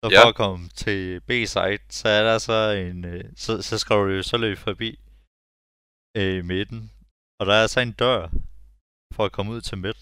[0.00, 0.20] så Ja.
[0.22, 2.98] for at komme til B-site, så er der så en...
[3.12, 4.90] Øh, så, så skal du jo så løbe forbi
[6.16, 6.80] øh, midten.
[7.40, 8.22] Og der er så en dør
[9.14, 10.00] for at komme ud til midt.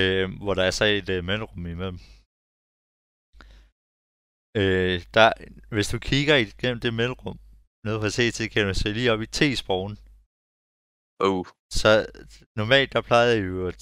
[0.00, 1.98] Øh, hvor der er så et øh, mellemrum imellem.
[4.60, 5.28] Øh, der,
[5.74, 7.38] hvis du kigger igennem det mellemrum,
[7.84, 9.92] nede fra CT, kan du se lige op i T-spawn.
[11.26, 11.46] Oh,
[11.80, 11.90] Så
[12.60, 13.80] normalt der plejede jo at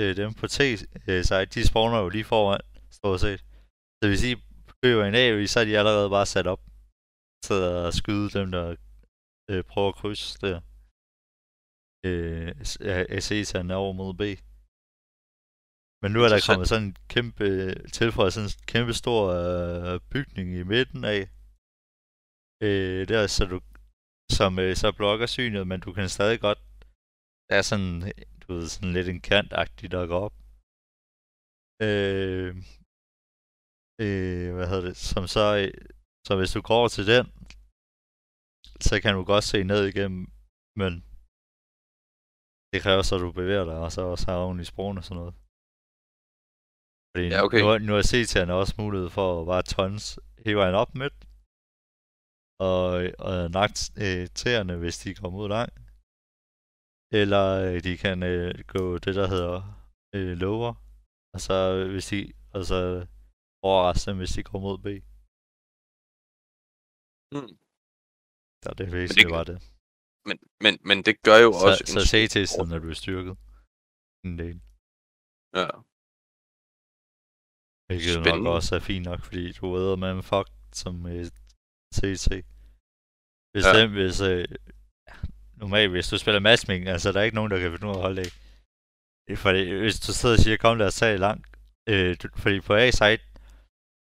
[0.00, 2.60] øh, dem på T-site, de spawner jo lige foran,
[2.98, 3.40] stort set.
[3.98, 4.32] Så hvis I
[4.82, 6.62] køber en AV, så er de allerede bare sat op
[7.46, 8.64] til at skyde dem, der
[9.50, 10.58] øh, prøver at krydse der.
[12.06, 12.50] Øh,
[13.14, 14.22] af C'erne over mod B.
[16.02, 17.44] Men nu er der kommet sådan en kæmpe,
[17.98, 21.22] tilføjet sådan en kæmpe stor øh, bygning i midten af.
[22.66, 23.58] Øh, der så du,
[24.38, 26.60] som øh, så blokker synet, men du kan stadig godt
[27.48, 29.52] der er sådan, du ved, sådan lidt en kant
[29.94, 30.36] der går op.
[31.86, 32.50] Øh,
[34.04, 35.72] øh, hvad hedder det, som så, øh,
[36.26, 37.26] så hvis du går til den,
[38.86, 40.22] så kan du godt se ned igennem,
[40.80, 40.92] men
[42.72, 45.20] det kræver så, at du bevæger dig, og så også har ordentligt sprogene og sådan
[45.22, 45.34] noget.
[47.10, 47.60] Fordi Ja, okay.
[47.62, 50.04] nu, nu er CT'erne også mulighed for at bare tons
[50.44, 51.16] hele vejen op midt,
[52.68, 52.84] og,
[53.26, 55.78] og nak øh, tæerne, hvis de kommer ud langt.
[57.20, 59.58] Eller øh, de kan øh, gå det, der hedder
[60.16, 60.72] øh, lower.
[61.34, 61.56] Og så
[61.92, 62.20] hvis de,
[62.56, 62.80] og så
[63.68, 64.86] overraske dem, hvis de går mod B.
[67.32, 67.52] hmm.
[68.64, 69.58] Så det er basically kan- bare det.
[70.28, 71.82] men, men, men det gør jo Så, også...
[71.94, 73.34] så CT-siden er blevet styrket.
[74.26, 74.56] En del.
[75.58, 75.68] Ja.
[77.88, 78.50] Hvilket jo nok Spændende.
[78.58, 80.48] også er fint nok, fordi du ved, at man fuck
[80.80, 81.24] som øh,
[81.98, 82.28] CT.
[83.52, 83.72] Hvis Ja.
[83.78, 84.16] den, hvis...
[84.30, 84.44] Øh,
[85.62, 87.98] normalt, hvis du spiller matchmaking, altså der er ikke nogen, der kan finde ud af
[87.98, 88.30] at holde af.
[89.44, 91.46] Fordi hvis du sidder og siger, kom lad os tage langt.
[91.92, 93.22] Øh, du, fordi på A-site,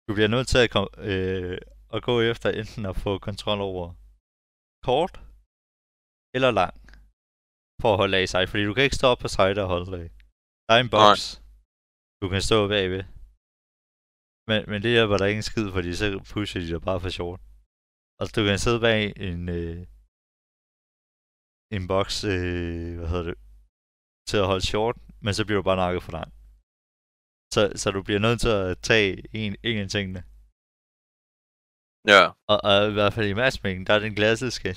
[0.06, 1.58] du bliver nødt til at, kom, øh,
[1.94, 3.86] at gå efter enten at få kontrol over
[4.86, 5.14] kort
[6.36, 6.74] eller lang
[7.82, 9.98] for at holde af sig, fordi du kan ikke stå op på site og holde
[10.02, 10.08] af.
[10.66, 11.24] Der er en boks,
[12.22, 13.02] du kan stå bagved.
[14.48, 17.10] Men, men det hjælper der ikke en skid, fordi så pusher de dig bare for
[17.18, 17.40] short.
[18.20, 19.80] Og du kan sidde bag en, øh,
[21.76, 23.38] en boks, øh, hvad hedder det,
[24.28, 26.34] til at holde short, men så bliver du bare nakket for langt.
[27.54, 29.10] Så, så du bliver nødt til at tage
[29.40, 30.20] en, en af tingene.
[32.06, 32.22] Ja.
[32.50, 34.70] Og, og i hvert fald i matchmaking, der er den klassiske,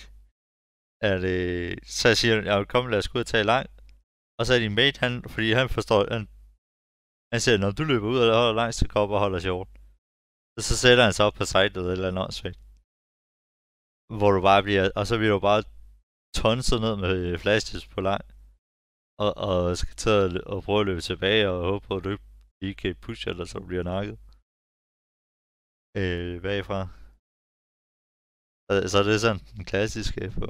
[1.11, 3.71] at øh, så siger jeg vil komme, lad os gå ud og tage langt.
[4.37, 6.23] Og så er din mate, han, fordi han forstår, han,
[7.31, 9.69] han siger, når du løber ud og holder langt, så går op og holder short.
[10.57, 12.59] Og så sætter han sig op på sitet eller noget eller andet åndssvagt.
[14.17, 15.63] Hvor du bare bliver, og så bliver du bare
[16.39, 18.23] tonset ned med øh, flashes på lang.
[19.23, 22.11] Og, og skal tage og prøve at løbe tilbage og håbe på, at du
[22.69, 24.17] ikke pusher eller så bliver nakket.
[26.01, 27.00] Øh, bagfra.
[28.71, 30.47] Så, så det er sådan den klassiske på,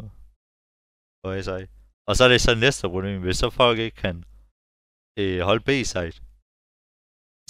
[1.22, 1.62] på ASI.
[2.08, 4.18] Og så er det så næste problem, hvis så folk ikke kan
[5.22, 6.18] øh, holde B-side,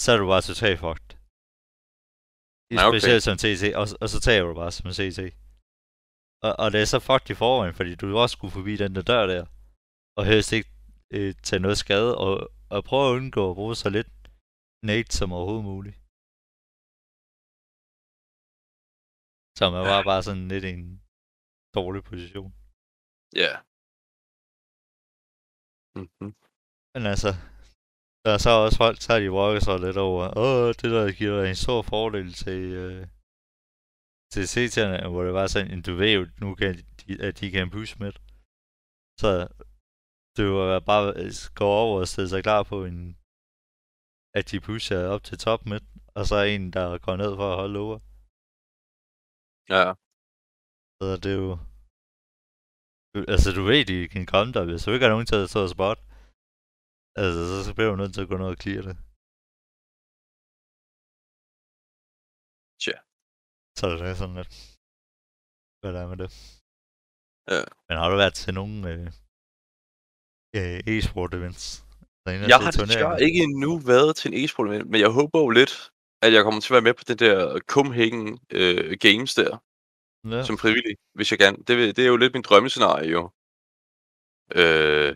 [0.02, 1.10] så er du bare totalt fucked.
[2.74, 2.98] Ja, okay.
[2.98, 5.20] specielt som TC, og, og så tager du bare som CC.
[6.46, 9.02] Og, og det er så fucked i forvejen, fordi du også skulle forbi den der
[9.10, 9.44] dør der,
[10.18, 10.70] og helst ikke
[11.16, 12.34] øh, tage noget skade, og,
[12.74, 14.12] og prøve at undgå at bruge så lidt
[14.88, 15.96] nade som overhovedet muligt.
[19.58, 21.02] Så man var bare sådan lidt i en
[21.78, 22.52] dårlig position.
[23.42, 23.52] Ja.
[25.98, 26.32] Mm-hmm.
[26.94, 27.30] Men altså,
[28.24, 31.18] der er så også folk, så har de brokket sig lidt over, åh, det der
[31.20, 33.02] giver en stor fordel til, øh,
[34.32, 37.70] til CT'erne, hvor det var sådan, du ved jo, nu kan de, at de kan
[37.74, 38.12] push med.
[39.22, 39.30] Så
[40.36, 43.00] det var bare at gå over og stille sig klar på en,
[44.38, 45.86] at de pusher op til top midt,
[46.18, 47.98] og så en, der går ned for at holde over.
[49.68, 49.84] Ja.
[50.98, 51.52] Så det er jo...
[53.32, 55.60] Altså, du ved, de kan komme der, hvis du ikke har nogen til at stå
[55.66, 56.00] og spot.
[57.22, 58.96] Altså, så bliver du nødt til at gå ned og clear det.
[62.82, 62.96] Tja.
[63.78, 64.52] Så det er sådan lidt...
[65.80, 66.30] Hvad der er med det.
[67.52, 67.62] Ja.
[67.86, 69.06] Men har du været til nogle øh,
[70.58, 71.66] øh, e-sport events?
[72.26, 75.50] Altså, Jeg har desværre ikke endnu været til en e-sport event, men jeg håber jo
[75.60, 75.74] lidt,
[76.24, 79.52] at jeg kommer til at være med på det der Copenhagen øh, Games der,
[80.32, 80.44] Ja.
[80.48, 81.54] som frivillig, hvis jeg kan.
[81.66, 83.22] Det, det er jo lidt min drømmescenarie jo.
[84.60, 85.10] Øh,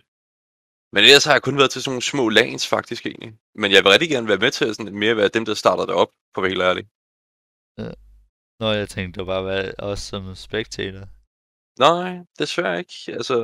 [0.92, 3.32] men ellers har jeg kun været til sådan nogle små lands faktisk egentlig.
[3.54, 5.84] Men jeg vil rigtig gerne være med til at sådan mere være dem, der starter
[5.86, 6.84] det op, for at være helt ærlig.
[8.60, 11.04] Nå, jeg tænkte, bare være os som spectator.
[11.86, 12.96] Nej, desværre ikke.
[13.18, 13.36] Altså,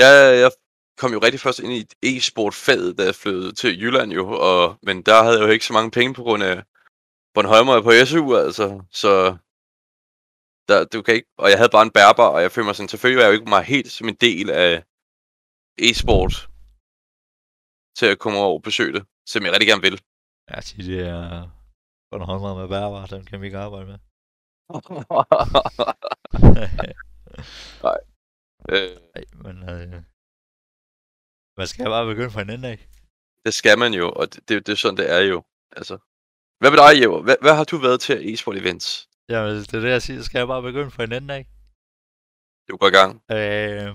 [0.00, 0.12] jeg,
[0.42, 0.50] jeg
[1.00, 5.02] kom jo rigtig først ind i e-sport-faget, da jeg flyttede til Jylland jo, og, men
[5.02, 6.62] der havde jeg jo ikke så mange penge på grund af
[7.34, 9.36] Bornholmer er på SU, altså, så
[10.68, 12.88] der, du kan ikke, og jeg havde bare en bærbar, og jeg føler mig sådan,
[12.88, 14.84] selvfølgelig var jeg jo ikke mig helt som en del af
[15.78, 16.48] e-sport
[17.98, 20.00] til at komme over og besøge det, som jeg rigtig gerne vil.
[20.50, 21.48] Ja, sige, det er
[22.10, 23.98] Bornholmer med bærbar, dem kan vi ikke arbejde med.
[28.72, 30.02] øh, Nej, men øh,
[31.60, 32.78] man skal bare begynde fra en ende af.
[33.46, 35.38] det skal man jo, og det, det, det er sådan, det er jo.
[35.78, 35.94] Altså.
[36.60, 37.20] Hvad med dig, Jever?
[37.26, 38.86] Hvad, hvad har du været til e-sport events?
[39.32, 41.44] Jamen, det er det, jeg siger, skal jeg bare begynde fra en ende af.
[42.68, 43.12] Du går i gang.
[43.36, 43.90] Øh,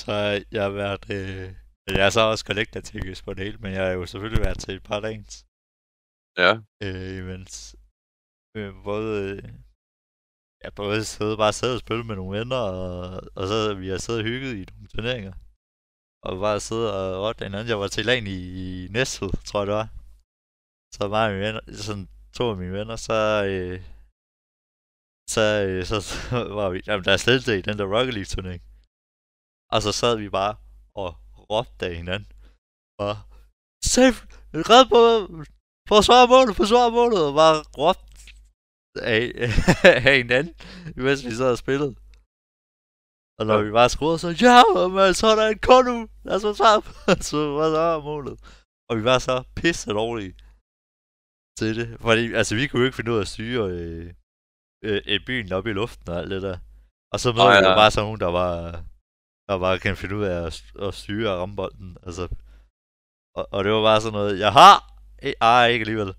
[0.00, 0.12] så
[0.54, 1.02] jeg har været...
[1.16, 1.48] Øh,
[1.96, 4.58] jeg har så også collector tickets på det hele, men jeg har jo selvfølgelig været
[4.60, 5.34] til et par dagens
[6.42, 6.52] Ja.
[6.84, 7.76] øh, events.
[8.56, 9.10] Øh, både...
[9.30, 9.42] Øh,
[10.64, 13.98] ja, både sidde, bare sidde og spille med nogle venner, og, og så vi har
[13.98, 15.32] siddet og hygget i nogle turneringer.
[16.26, 17.68] Og bare sidde og rotte hinanden.
[17.68, 18.38] Jeg var til LAN i,
[18.84, 19.88] i Næstved, tror jeg det var.
[20.94, 23.44] Så var mine venner, sådan to af mine venner, så...
[23.50, 23.80] Øh,
[25.34, 26.16] så, øh, så, så
[26.58, 28.62] var vi, jamen der er slet ikke i den der Rocket League turnering.
[29.74, 30.54] Og så sad vi bare
[30.94, 31.10] og
[31.50, 32.28] råbte af hinanden.
[32.98, 33.14] Og
[33.94, 34.18] safe,
[34.70, 35.00] red på,
[35.88, 38.10] forsvar målet, forsvar målet, og bare råbte
[39.14, 39.22] af,
[40.08, 40.54] af hinanden,
[40.96, 41.94] mens vi sad og spillede.
[43.40, 43.62] Og når Ja.
[43.66, 44.56] vi bare skruede, så ja,
[44.96, 46.42] men så er der en kort nu, lad os
[47.30, 48.36] så var der målet.
[48.88, 50.32] Og vi var så pisse dårlige
[51.58, 51.88] til det.
[52.00, 54.06] Fordi, altså, vi kunne jo ikke finde ud af at styre øh,
[54.86, 56.58] øh, et byen op i luften og alt det der.
[57.12, 57.80] Og så vi jo nej.
[57.82, 58.52] bare sådan nogen, der var
[59.48, 60.54] der bare kan finde ud af at,
[60.86, 61.96] at styre og ramme bolden.
[62.06, 62.24] Altså,
[63.38, 64.76] og, og det var bare sådan noget, jeg har!
[65.40, 66.12] Ej, ikke alligevel.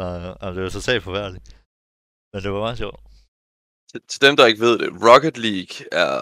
[0.00, 1.46] Og, og det var totalt forfærdeligt.
[2.32, 3.00] Men det var meget sjovt.
[3.94, 6.14] Til, til dem, der ikke ved det, Rocket League er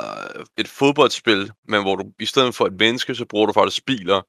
[0.59, 4.21] et fodboldspil, men hvor du i stedet for et menneske, så bruger du faktisk biler.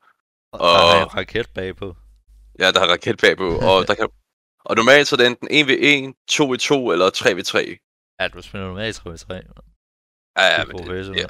[0.53, 1.95] Og der er Og- en raket bagpå.
[2.59, 4.09] Ja, der har raket bagpå, og der kan...
[4.65, 6.03] Og normalt så er det enten 1v1,
[6.35, 7.55] 2v2 eller 3v3.
[8.19, 9.41] Ja, du spiller nu med i 3 3 Ja,
[10.37, 11.27] ja, er men det, ja,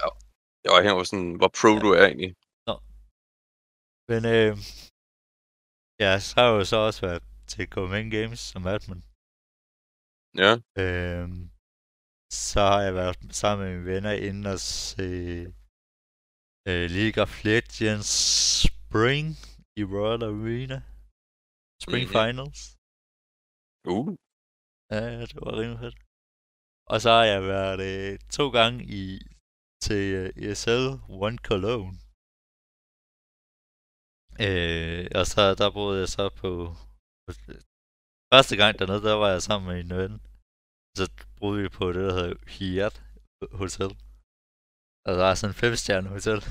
[0.64, 2.36] jeg var her sådan, hvor pro du er egentlig.
[4.12, 4.58] Men øh,
[6.04, 9.04] ja, så har jeg jo så også været til Copenhagen Games som admin.
[10.44, 11.30] Ja, Øh,
[12.52, 15.08] så har jeg været sammen med mine venner inde og se
[16.70, 18.12] øh, League of Legends
[18.66, 19.28] Spring
[19.82, 20.78] i Royal Arena.
[21.86, 22.14] Spring Mhm.
[22.18, 22.62] Finals.
[23.94, 24.10] uh,
[24.94, 25.98] Ja, det var rimelig fedt.
[26.92, 29.04] Og så har jeg været øh, to gange i
[29.86, 30.86] til øh, ESL
[31.26, 31.96] One Cologne.
[34.46, 36.52] Øh, og så der boede jeg så på,
[37.26, 37.30] på
[38.34, 40.14] første gang dernede, der var jeg sammen med en ven.
[40.98, 41.06] Så
[41.40, 43.04] boede vi på det, der hedder Hyatt
[43.52, 43.92] Hotel.
[45.06, 46.42] Og der var sådan en femstjerne hotel.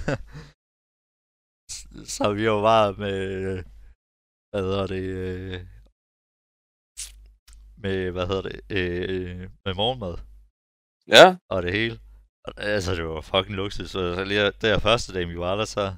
[2.16, 3.64] så vi var bare med,
[4.50, 5.66] hvad hedder det, øh,
[7.76, 10.16] med, hvad hedder det, øh, med morgenmad
[11.08, 12.00] Ja, og det hele.
[12.56, 13.90] Altså, det var fucking luksus.
[13.90, 15.96] Så lige der første dag, vi var der, så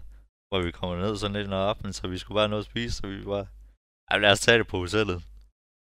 [0.50, 2.96] var vi kommet ned sådan lidt når aftenen, så vi skulle bare noget at spise,
[2.96, 3.46] så vi var,
[4.10, 5.22] ja, lad os tage det på hotellet.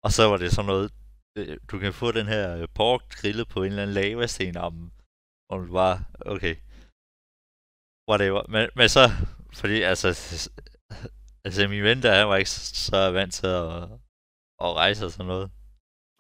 [0.06, 0.92] Og så var det sådan noget,
[1.72, 4.92] du kan få den her øh, pork grillet på en eller anden lavasten om,
[5.50, 5.98] og du bare,
[6.34, 6.56] okay.
[8.10, 8.42] Whatever.
[8.54, 9.04] Men, men så,
[9.60, 10.08] fordi altså,
[11.46, 12.56] altså min ven der, han var ikke
[12.90, 13.72] så vant til at,
[14.66, 15.48] at rejse og sådan noget.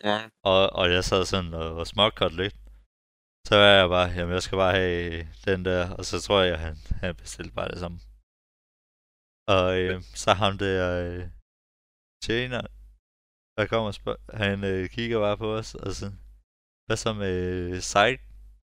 [0.10, 0.18] ja.
[0.52, 2.56] Og, og jeg sad sådan og, og småkort lidt.
[3.48, 6.60] Så var jeg bare, jamen jeg skal bare have den der, og så tror jeg,
[6.60, 8.00] han, han bestilte bare det samme.
[9.56, 11.24] Og øh, så ham der øh,
[12.26, 12.62] tjener,
[13.58, 16.18] der kommer spørg- han øh, kigger bare på os, og sådan,
[16.86, 18.20] hvad så med øh, side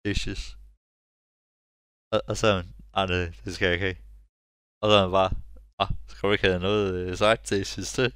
[0.06, 0.44] dishes?
[2.14, 2.68] Og, og så er han,
[2.98, 4.00] ah, det, det skal jeg ikke have.
[4.82, 5.32] Og så er han bare,
[5.82, 8.10] ah, skal du ikke have noget øh, side dishes til?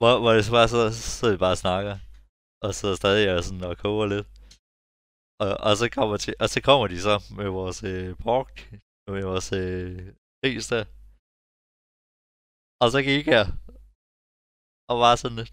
[0.00, 0.80] Hvor, hvor det så bare så,
[1.18, 1.94] så vi bare og snakker.
[2.64, 4.28] Og så stadig er sådan og koger lidt.
[5.42, 8.52] Og, og, så kommer til, og så kommer de så med vores øh, pork,
[9.14, 9.98] med vores øh,
[10.44, 10.84] ris der.
[12.82, 13.44] Og så gik jeg,
[14.90, 15.52] og var sådan lidt,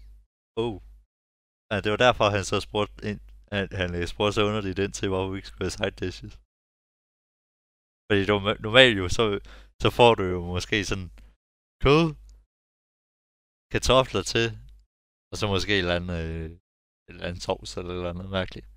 [0.62, 0.76] oh.
[1.70, 3.20] Ja, det var derfor, han så spurgte, ind,
[3.56, 6.34] han, han spurgte så underligt ind til, hvorfor vi ikke skulle have side dishes.
[8.06, 9.24] Fordi norma- normalt jo, så,
[9.82, 11.08] så får du jo måske sådan
[11.84, 12.04] kød,
[13.72, 14.46] kartofler til,
[15.30, 18.30] og så måske et eller andet, øh, et eller andet sovs eller et eller andet
[18.38, 18.68] mærkeligt.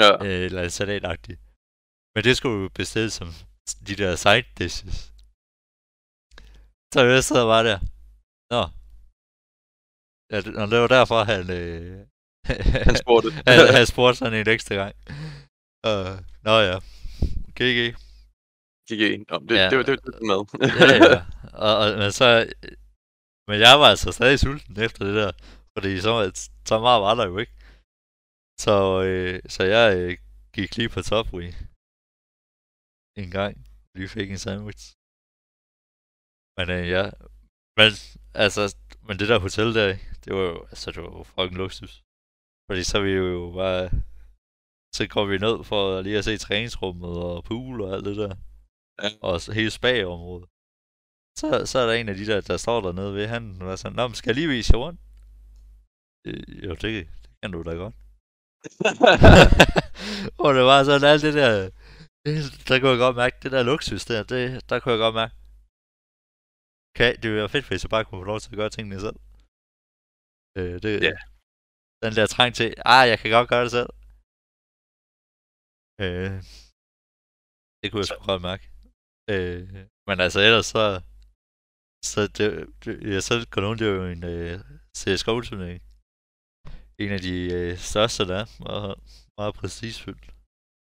[0.00, 1.40] Ja, Øh, eller salatagtigt.
[2.14, 3.28] Men det skulle du bestille som
[3.88, 4.96] de der side dishes.
[6.92, 7.78] Så jeg sidder bare der.
[8.54, 8.62] Nå.
[10.32, 11.44] Ja, det, og det var derfor, han...
[11.60, 12.06] Øh,
[12.86, 13.28] han spurgte.
[13.50, 14.94] han, han spurgte sådan en ekstra gang.
[15.88, 16.14] Uh,
[16.46, 16.76] nå ja.
[17.58, 17.80] GG.
[18.88, 19.02] GG.
[19.30, 19.70] Nå, det, Ja.
[19.70, 20.40] det, var det, var det med.
[20.80, 21.18] ja, ja.
[21.66, 22.26] Og, og, men så...
[23.48, 25.32] Men jeg var altså stadig sulten efter det der.
[25.74, 26.12] Fordi så,
[26.68, 27.54] så meget var der jo ikke.
[28.64, 28.74] Så,
[29.06, 30.12] øh, så jeg øh,
[30.56, 31.48] gik lige på Topway.
[33.22, 33.54] En gang.
[33.96, 34.84] Lige fik en sandwich.
[36.56, 37.04] Men øh, ja.
[37.78, 37.88] Men
[38.44, 38.62] altså,
[39.06, 39.88] men det der hotel der,
[40.24, 42.02] det var jo, altså det var jo fucking luksus.
[42.66, 43.90] Fordi så er vi jo bare,
[44.96, 48.34] så går vi ned for lige at se træningsrummet og pool og alt det der.
[49.02, 49.10] Ja.
[49.28, 50.48] Og hele spa-området.
[51.38, 53.96] Så, så er der en af de der, der står dernede ved, han var sådan,
[53.96, 55.00] Nå, men skal jeg lige vise jer rundt?
[56.26, 57.94] Øh, jo, det, det kan du da godt.
[60.44, 61.70] og det var sådan alt det der,
[62.24, 65.14] det, der kunne jeg godt mærke, det der luksus der, det, der kunne jeg godt
[65.14, 65.34] mærke.
[66.94, 69.00] Okay, det ville være fedt, hvis jeg bare kunne få lov til at gøre tingene
[69.00, 69.16] selv.
[70.58, 71.14] Øh, det, Ja.
[72.04, 73.90] Den der trang til, ah, jeg kan godt gøre det selv.
[76.04, 76.34] Øh,
[77.80, 78.64] det kunne jeg sgu godt mærke.
[79.32, 79.62] Øh,
[80.08, 80.84] men altså ellers så,
[82.10, 82.48] så det,
[82.82, 83.34] det ja, så
[83.66, 84.54] nogen, det er jo en øh,
[84.98, 85.80] CSGO-turnering.
[87.02, 88.92] En af de øh, største der er, meget,
[89.38, 90.26] meget prestigefyldt.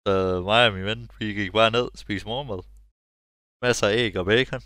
[0.05, 0.13] Så
[0.49, 2.63] mig og min ven, vi gik bare ned og spiste morgenmad.
[3.65, 4.63] Masser af æg og bacon.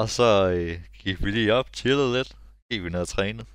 [0.00, 2.30] Og så øh, gik vi lige op, chillede lidt,
[2.68, 3.48] gik vi ned og trænede.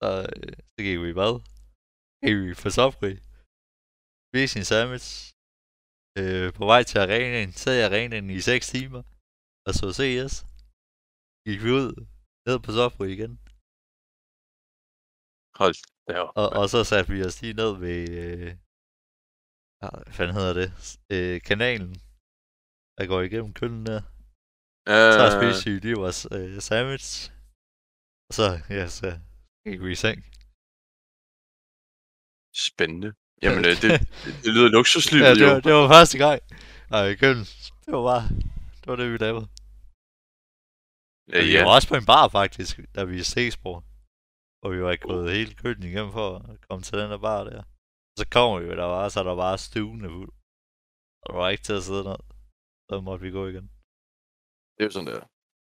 [0.00, 1.34] Så, øh, så gik vi i bad.
[2.22, 3.14] Gik vi på Subway.
[4.28, 5.08] Spiste en sandwich.
[6.20, 9.02] Øh, på vej til arenaen, sad i arenaen i 6 timer.
[9.66, 10.34] Og så CS.
[11.46, 11.90] Gik vi ud,
[12.46, 13.32] ned på Subway igen.
[15.60, 15.76] Hold
[16.06, 16.30] da op.
[16.40, 18.50] Og, og så satte vi os lige ned ved, øh,
[19.80, 20.70] ja, hvad fanden hedder det,
[21.14, 21.92] øh, kanalen,
[22.96, 24.00] der går igennem køllen der.
[25.16, 27.37] Så Øh, spiste vi lige vores øh, sandwich.
[28.28, 29.08] Og så, ja, så
[29.64, 30.18] gik vi i seng.
[32.68, 33.10] spændende.
[33.42, 33.90] Jamen, øh, det,
[34.24, 35.52] det, det lyder luksuslivet ja, det jo.
[35.52, 36.38] var, det var første gang.
[36.94, 37.46] Og i køllen,
[37.84, 38.24] det var bare,
[38.80, 39.46] det var det, vi lavede.
[41.32, 41.62] Ja, Ja, vi ja.
[41.64, 43.80] var også på en bar faktisk, da vi i Stegsborg.
[44.62, 47.40] Og vi var ikke gået hele køkken igennem for at komme til den der bar
[47.50, 47.62] der.
[48.18, 50.32] Så kommer vi jo, der var, så der var stuende fuld.
[51.22, 52.20] Og der var ikke til at sidde ned.
[52.88, 53.66] Så måtte vi gå igen.
[54.74, 55.24] Det er jo sådan der.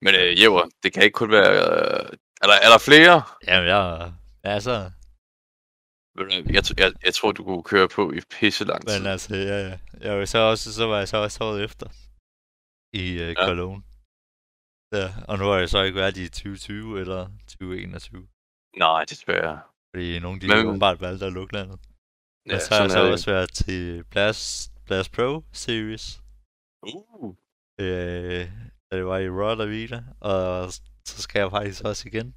[0.06, 1.52] Men øh, Jæver, det kan ikke kun være...
[1.68, 3.16] Øh, er, der, er der flere?
[3.48, 4.14] Jamen, jeg,
[4.46, 4.92] ja, så,
[6.16, 9.00] Ved du hvad, Jeg, jeg, jeg tror, du kunne køre på i pisse lang tid.
[9.00, 9.78] men altså, ja, ja.
[10.02, 11.88] Jeg var så, også, så var jeg så også året efter.
[12.94, 13.34] I uh, Ja.
[13.48, 13.84] Cologne.
[14.94, 18.28] Ja, og nu har jeg så ikke været i 2020 eller 2021.
[18.78, 19.62] Nej, desværre.
[19.96, 21.80] Fordi nogle de Men- åbenbart valgt at lukke landet.
[22.50, 23.12] Ja, og så har jeg så det.
[23.12, 26.22] også været til Blast, Blast Pro Series.
[26.84, 27.36] Uh,
[27.80, 28.50] øh,
[28.92, 30.72] det var i Royal Arena, og
[31.10, 32.28] så skal jeg faktisk også igen.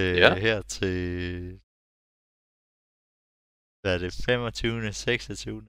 [0.00, 0.28] øh, Ja.
[0.46, 0.94] her til...
[3.80, 4.12] Hvad er det?
[4.26, 4.92] 25.
[4.92, 5.60] 26.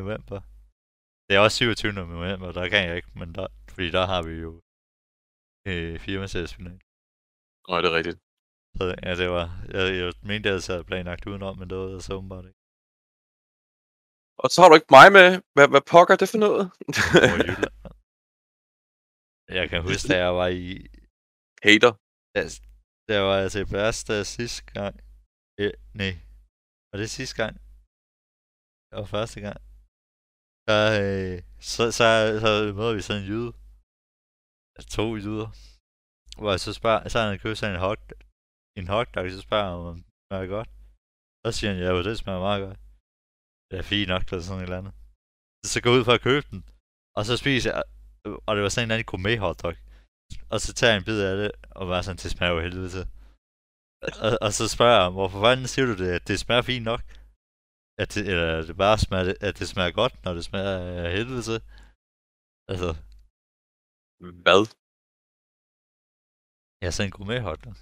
[0.00, 0.38] november.
[1.26, 1.92] Det er også 27.
[1.92, 4.52] november, der kan jeg ikke, men der, fordi der har vi jo
[5.70, 6.78] øh, firmasætsfinal.
[7.68, 8.18] Nej, det er rigtigt.
[8.78, 9.46] Så ja, det var...
[9.74, 12.60] Jeg, jeg mente, jeg havde planlagt udenom, men det var så åbenbart ikke.
[14.42, 15.28] Og så har du ikke mig med.
[15.54, 16.64] Hvad, hvad pokker er det for noget?
[19.58, 20.66] Jeg kan huske, da jeg var i
[21.66, 21.92] Hater.
[22.34, 22.40] Da,
[23.26, 23.58] var altså
[24.06, 24.94] til sidste gang.
[25.60, 26.12] Øh, nej.
[26.90, 27.54] Var det sidste gang?
[28.88, 29.58] Det var første gang.
[30.68, 31.36] Der, øh,
[31.72, 32.06] så, så,
[32.44, 33.50] så møder vi sådan en jyde.
[34.74, 35.48] Altså, To jyder.
[36.38, 38.02] Hvor jeg så spørger, så har han købt sådan en hot,
[38.80, 40.70] en hotdog, så spørger han, om det smager godt.
[41.42, 42.78] Så siger han, ja, det smager meget godt.
[43.68, 44.94] Det er fint nok, eller sådan et eller andet.
[45.72, 46.60] Så går jeg ud for at købe den.
[47.16, 47.84] Og så spiser jeg,
[48.46, 49.74] og det var sådan en eller anden gourmet hotdog.
[50.52, 52.90] Og så tager jeg en bid af det, og var sådan, det smager jo helvede
[52.96, 53.04] til.
[54.26, 57.02] Og, og så spørger jeg hvorfor fanden siger du det, at det smager fint nok?
[58.02, 60.74] At det, eller at det bare smager, at det smager godt, når det smager
[61.04, 61.58] af helvede til?
[62.72, 62.90] Altså,
[64.44, 64.62] Hvad?
[66.80, 67.74] jeg er sådan en gourmet hotdog.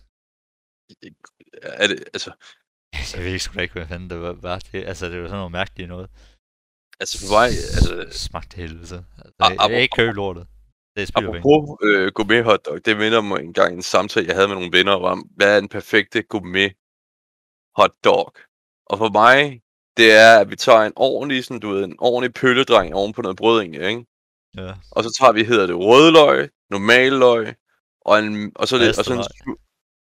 [1.82, 2.30] Er det, altså,
[3.14, 4.32] Jeg ved sgu da ikke, hvad fanden det var.
[4.32, 6.08] var det, altså, det var sådan noget mærkeligt noget.
[7.00, 7.92] altså for mig, altså,
[8.24, 8.80] Smagte helvede.
[8.82, 8.98] Altså,
[9.38, 10.46] jeg, jeg er ikke købe lortet.
[10.96, 14.56] Det er apropos øh, gourmet hotdog, det minder mig engang en samtale, jeg havde med
[14.56, 16.72] nogle venner om, hvad er den perfekte gourmet
[17.76, 18.34] hotdog?
[18.86, 19.60] Og for mig,
[19.96, 23.22] det er, at vi tager en ordentlig, sådan, du ved, en ordentlig pølledreng oven på
[23.22, 24.06] noget brød, egentlig, ikke?
[24.56, 24.72] Ja.
[24.90, 27.54] Og så tager vi, hedder det, rødløg, normal løg,
[28.00, 29.56] og, en, og, så, lidt, og, så en,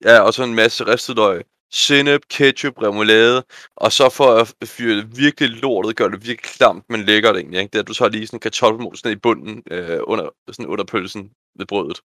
[0.06, 3.44] ja, og så en masse ristet løg, sennep, ketchup, remoulade,
[3.76, 7.60] og så for at fyre det virkelig lortet, gør det virkelig klamt, men lækkert egentlig,
[7.60, 7.72] ikke?
[7.72, 10.66] Det er, at du tager lige sådan en kartoffelmos ned i bunden, øh, under, sådan
[10.66, 12.00] under pølsen ved brødet.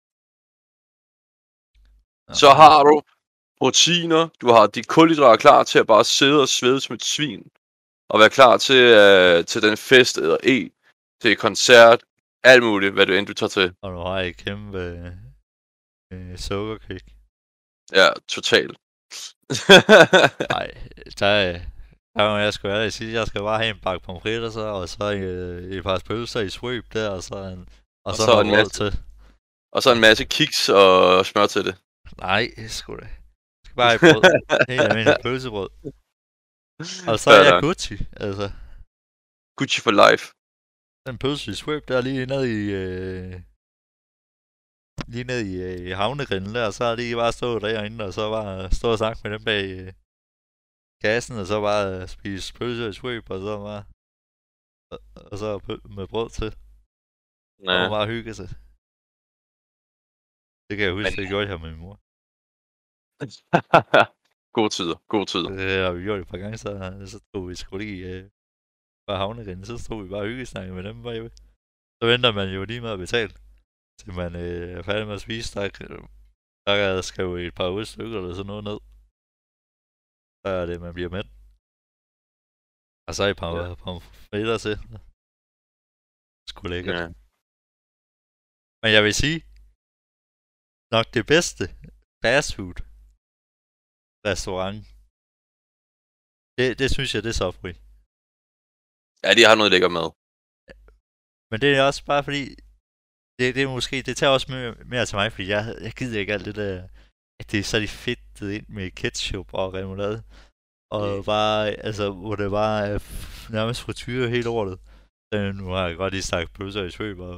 [2.33, 3.03] Så har du
[3.59, 7.51] proteiner, du har de kulhydrater klar til at bare sidde og svede som et svin,
[8.09, 10.71] og være klar til, øh, til den fest eller e,
[11.23, 12.01] til koncert,
[12.45, 13.75] alt muligt, hvad du end du tager til.
[13.83, 14.83] Og nu har et kæmpe
[16.13, 17.05] øh, sukkerkick.
[17.93, 18.77] Ja, totalt.
[20.55, 20.67] Nej,
[21.21, 21.59] der,
[22.17, 24.89] der må jeg sgu ærligt sige, jeg skal bare have en bakke pomfritter så, og
[24.89, 27.69] så øh, et par pølser i swøb der, og så en,
[28.05, 28.91] og, Og så, en masse- til.
[29.73, 31.75] og så en masse kiks og smør til det.
[32.19, 33.01] Nej, sgu da.
[33.05, 33.11] Jeg
[33.65, 34.23] skal bare have brød.
[34.71, 35.71] Helt almindelig pølsebrød.
[37.11, 37.63] Og så er jeg.
[37.63, 38.47] Gucci, altså.
[39.59, 40.25] Gucci for life.
[41.07, 42.61] Den pølse i swøb der lige ned i...
[42.83, 43.41] Øh,
[45.09, 48.31] lige ned i øh, havnegrinden der, og så har de bare stået derinde, og så
[48.37, 49.93] bare stå og snakke med dem bag øh,
[51.05, 53.83] kassen, og så bare øh, spise pølse i swøb, og så bare...
[54.93, 54.99] Og,
[55.33, 55.49] og så
[55.97, 56.51] med brød til.
[57.67, 57.75] Ja.
[57.83, 58.49] Og bare hygge sig.
[60.69, 61.97] Det kan jeg huske, Men- det gjorde jeg med min mor.
[64.57, 65.51] gode tider, gode tider.
[65.61, 66.71] Det har vi gjort et par gange, så,
[67.13, 68.25] så tog vi sgu lige øh,
[69.05, 71.31] fra havnegrinden, så stod vi bare og hyggesnakkede med dem bagved.
[71.99, 73.33] Så venter man jo lige med at betale,
[74.01, 75.49] til man øh, er færdig med at spise.
[75.55, 75.63] Der,
[76.67, 78.79] der er skrevet et par stykker eller sådan noget ned.
[80.43, 81.25] Så er det, man bliver med.
[83.09, 83.75] Og så et par Ja.
[83.85, 84.75] pomfritter til.
[86.49, 86.97] Sgu lækkert.
[87.01, 87.07] Ja.
[88.83, 89.39] Men jeg vil sige,
[90.95, 91.65] nok det bedste
[92.25, 92.77] fast food
[94.31, 94.81] restaurant.
[96.59, 97.75] Det, det synes jeg, det er Subway.
[99.25, 100.09] ja, de har noget lækker mad.
[101.51, 102.43] Men det er også bare fordi,
[103.41, 106.21] det, det er måske, det tager også mere, mere til mig, fordi jeg, jeg gider
[106.21, 106.89] ikke alt det der,
[107.41, 110.23] at det er så de fedtet ind med ketchup og remoulade.
[110.97, 111.25] Og Mm.
[111.25, 112.99] bare, altså, hvor det bare er
[113.59, 114.79] nærmest frityre helt det.
[115.35, 117.37] Øh, nu har jeg godt lige sagt pølser i svøb og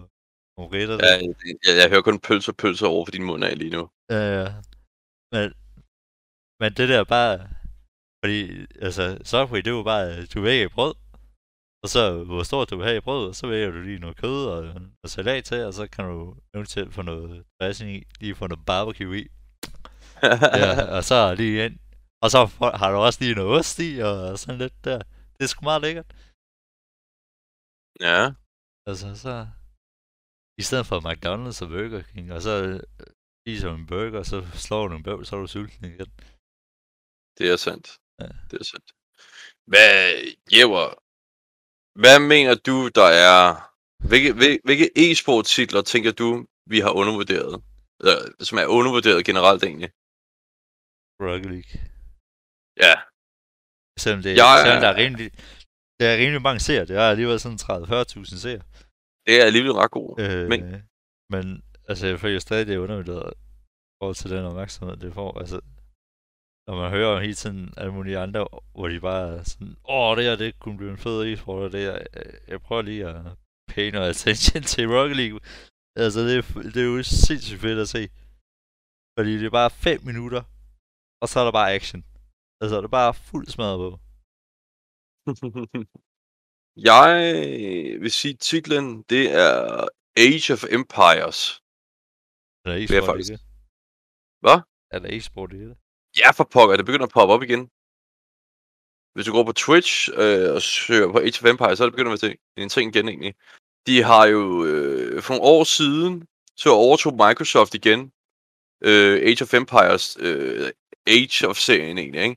[0.56, 0.96] pomfritter.
[1.06, 1.14] Ja,
[1.66, 3.82] jeg, jeg hører kun pølser pølser over for din mund af lige nu.
[4.16, 4.48] Øh,
[5.34, 5.46] men,
[6.60, 7.34] men det der bare,
[8.24, 8.40] fordi,
[8.86, 10.94] altså, Subway, det er jo bare, du vælger brød,
[11.82, 14.16] og så, hvor stort du vil have i brød, og så vælger du lige noget
[14.16, 14.60] kød og,
[15.02, 18.66] og salat til, og så kan du eventuelt få noget dressing i, lige få noget
[18.66, 19.24] barbecue i,
[20.62, 21.78] ja, og så lige ind,
[22.22, 22.40] og så
[22.80, 24.98] har du også lige noget ost i, og sådan lidt der.
[25.34, 26.08] Det er sgu meget lækkert.
[28.00, 28.20] ja.
[28.88, 29.34] Altså, så,
[30.58, 32.80] i stedet for McDonald's og Burger King, og så øh,
[33.40, 36.10] spiser du en burger, og så slår du en bøv, så er du sulten igen.
[37.38, 37.86] Det er sandt.
[38.20, 38.28] Ja.
[38.50, 38.88] Det er sandt.
[39.70, 39.92] Hvad,
[40.54, 41.01] Jæver,
[41.94, 43.38] hvad mener du, der er...
[44.08, 47.62] Hvilke, hvil- hvilke e-sport titler tænker du, vi har undervurderet?
[48.00, 48.16] Eller,
[48.48, 49.90] som er undervurderet generelt egentlig?
[51.26, 51.72] Rocket League.
[52.84, 52.94] Ja,
[54.02, 55.30] Selvom det, Jeg selvom der er rimelig,
[56.00, 56.84] der er rimelig mange seere.
[56.90, 58.62] Det er alligevel sådan 30-40.000 seere.
[59.26, 60.20] det er alligevel ret god.
[60.20, 60.82] Øh, Men- men,
[61.30, 65.38] men altså, jeg føler stadig, det er undervurderet i forhold til den opmærksomhed, det får.
[65.40, 65.60] Altså,
[66.68, 68.42] Og man hører hele tiden alle mulige andre,
[68.74, 71.72] hvor de bare er sådan, åh, det her, det kunne blive en fed e-sport, og
[71.76, 71.98] det er,
[72.52, 73.16] jeg prøver lige at
[73.72, 75.40] pay noget attention til Rocket League.
[76.02, 76.44] Altså, det er,
[76.74, 78.02] det er jo sindssygt fedt at se.
[79.16, 80.42] Fordi det er bare 5 minutter,
[81.22, 82.02] og så er der bare action.
[82.60, 83.90] Altså, det er bare fuld smadret på.
[86.90, 87.12] Jeg
[88.02, 89.52] vil sige, titlen, det er
[90.26, 91.40] Age of Empires.
[92.60, 93.40] Er der er e-sport i det?
[94.44, 94.58] Hvad?
[94.94, 95.76] Er der e-sport i det?
[96.18, 97.70] Ja, for pokker, det begynder at poppe op igen.
[99.14, 101.92] Hvis du går på Twitch øh, og søger på Age of Empires, så er det
[101.92, 103.34] begynder at være en ting igen egentlig.
[103.86, 108.12] De har jo øh, for nogle år siden, så overtog Microsoft igen
[108.84, 110.70] øh, Age of Empires, øh,
[111.06, 112.36] Age of serien egentlig, ikke?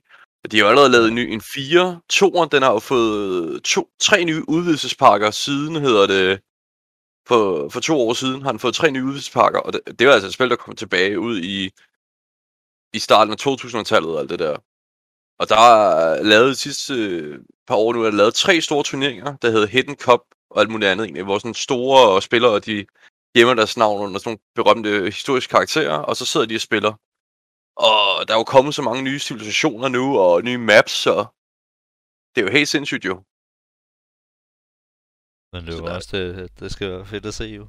[0.50, 2.00] De har jo allerede lavet en ny, en 4.
[2.08, 6.40] Toren, den har jo fået to, tre nye udvidelsespakker siden, hedder det.
[7.28, 10.12] For, for to år siden har den fået tre nye udvidelsespakker, og det, det var
[10.12, 11.70] altså et spil, der kom tilbage ud i,
[12.96, 14.56] i starten af 2000-tallet og alt det der.
[15.40, 18.84] Og der er lavet de sidste øh, par år nu, er der lavet tre store
[18.84, 20.20] turneringer, der hedder Hidden Cup
[20.50, 22.86] og alt muligt andet egentlig, hvor sådan store spillere, de
[23.36, 26.92] gemmer deres navn under sådan nogle berømte historiske karakterer, og så sidder de og spiller.
[27.76, 31.14] Og der er jo kommet så mange nye civilisationer nu, og nye maps, så
[32.32, 33.14] det er jo helt sindssygt jo.
[35.52, 37.68] Men det er jo også, det, det skal være fedt at se jo.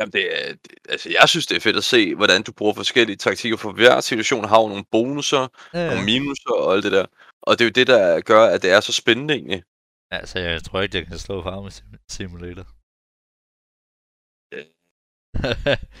[0.00, 2.74] Jamen det er, det, altså jeg synes det er fedt at se, hvordan du bruger
[2.74, 6.92] forskellige taktikker, for hver situation har jo nogle bonusser, Ja, nogle minuser og alt det
[6.92, 7.06] der.
[7.42, 9.62] Og det er jo det, der gør, at det er så spændende egentlig.
[10.10, 12.66] Altså, jeg tror ikke, jeg kan slå Farming Sim- Simulator.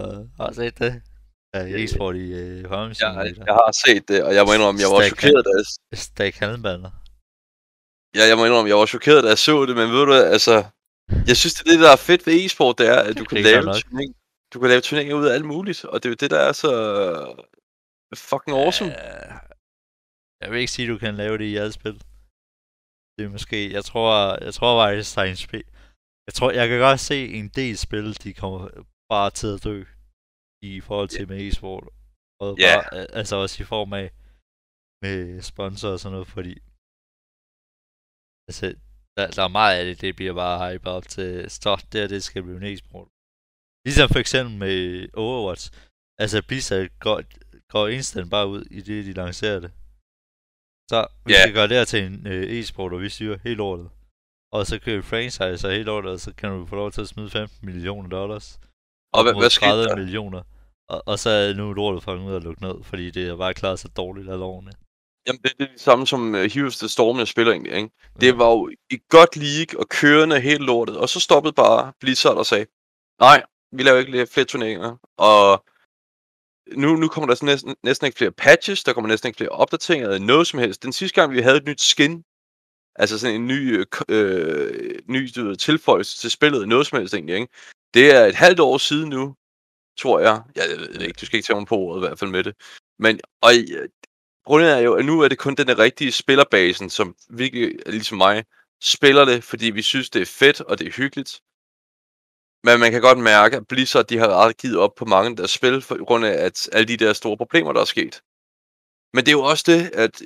[0.00, 0.92] Og har du set det?
[1.54, 3.44] Ja, Ja, e-sport i uh, Farming Jeg, Simulator.
[3.50, 5.64] jeg har set det, og jeg må indrømme, jeg var Stack chokeret, da jeg,
[6.06, 6.90] Stak halmballer.
[8.18, 10.24] ja, jeg må indrømme, jeg var chokeret, da jeg så det, men ved du hvad,
[10.36, 10.54] altså,
[11.30, 13.38] jeg synes, det er det, der er fedt ved e-sport, det er, at du kan
[13.48, 14.10] lave turnering,
[14.52, 16.52] du kan lave turneringer ud af alt muligt, og det er jo det, der er
[16.64, 16.72] så
[18.30, 18.90] fucking awesome.
[18.90, 19.38] Ja,
[20.42, 21.96] jeg vil ikke sige, at du kan lave det i alle spil.
[23.16, 24.10] Det er måske, jeg tror,
[24.46, 25.64] jeg tror faktisk, der er en spil.
[26.26, 28.60] Jeg tror, jeg kan godt se en del spil, de kommer
[29.12, 29.76] bare til at dø
[30.70, 31.84] i forhold til med e-sport.
[32.44, 32.72] Og Ja.
[32.76, 34.06] bare, al- altså også i form af
[35.04, 36.54] med sponsor og sådan noget, fordi
[38.48, 38.66] altså,
[39.16, 42.08] der, der er meget af det, det bliver bare hype op til, så det her,
[42.08, 43.08] det skal blive en e-sport.
[43.86, 45.64] Ligesom for eksempel med Overwatch.
[46.22, 47.22] Altså Blizzard går,
[47.72, 49.70] går instant bare ud i det, de lancerer det.
[50.90, 51.40] Så vi Ja.
[51.42, 53.88] skal gøre det her til en øh, e-sport, og vi styrer helt lortet.
[54.52, 57.00] Og så kører vi franchise og helt lortet, og så kan du få lov til
[57.00, 58.60] at smide 15 millioner dollars.
[59.14, 59.96] Og hvad, hvad skete 30 der?
[59.96, 60.42] millioner.
[60.92, 63.54] Og, og så er nu lortet fucking ud at lukke ned, fordi det er bare
[63.54, 64.72] klaret så dårligt af lovene.
[65.26, 67.90] Jamen, det er det samme som uh, Heroes the Storm, jeg spiller egentlig, ikke?
[68.20, 72.36] Det var jo i godt league og kørende helt lortet, og så stoppede bare Blizzard
[72.36, 72.66] og sagde,
[73.20, 73.42] nej,
[73.72, 75.64] vi laver ikke flere turneringer, og
[76.76, 79.50] nu, nu kommer der sådan næsten, næsten ikke flere patches, der kommer næsten ikke flere
[79.50, 80.82] opdateringer eller noget som helst.
[80.82, 82.24] Den sidste gang, vi havde et nyt skin,
[82.96, 87.14] altså sådan en ny, øh, øh, ny du ved, tilføjelse til spillet, noget som helst
[87.14, 87.52] egentlig, ikke?
[87.94, 89.34] Det er et halvt år siden nu,
[89.98, 90.42] tror jeg.
[90.56, 92.44] Jeg ved det ikke, du skal ikke tage mig på ordet i hvert fald med
[92.44, 92.54] det.
[92.98, 93.50] Men, og
[94.40, 98.18] øh, Grundet er jo, at nu er det kun den rigtige spillerbasen, som virkelig, ligesom
[98.18, 98.44] mig,
[98.82, 101.40] spiller det, fordi vi synes, det er fedt, og det er hyggeligt.
[102.64, 105.36] Men man kan godt mærke, at Blizzard, de har ret givet op på mange af
[105.36, 108.22] deres spil, for grund af at alle de der store problemer, der er sket.
[109.14, 110.22] Men det er jo også det, at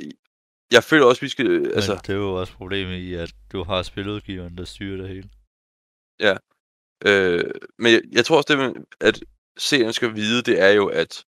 [0.72, 1.50] jeg føler også, at vi skal...
[1.50, 5.08] Men altså, det er jo også problemet i, at du har spiludgiveren, der styrer det
[5.08, 5.28] hele.
[7.06, 9.20] øh, men jeg, jeg tror også, det, at
[9.58, 11.24] seerne skal vide, det er jo, at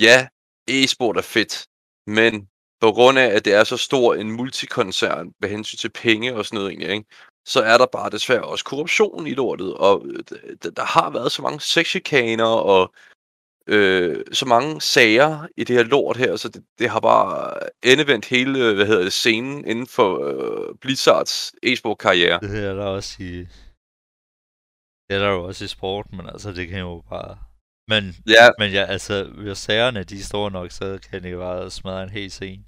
[0.00, 0.28] ja,
[0.68, 1.66] e-sport er fedt,
[2.06, 2.48] men
[2.80, 6.44] på grund af, at det er så stor en multikoncern med hensyn til penge og
[6.44, 7.06] sådan noget egentlig, ikke?
[7.46, 10.22] så er der bare desværre også korruption i lortet, og øh,
[10.76, 12.94] der har været så mange sexchikaner og
[13.66, 18.26] øh, så mange sager i det her lort her, så det, det har bare endevendt
[18.26, 22.40] hele, øh, hvad hedder det, scenen inden for øh, Blizzards e-sport-karriere.
[22.40, 23.46] Det er der også i...
[25.08, 27.38] Det er der jo også i sport, men altså, det kan jo bare...
[27.92, 28.02] Men,
[28.36, 32.10] Ja, men ja, altså, hvis sagerne de store nok, så kan det bare smadre en
[32.18, 32.64] hel scene.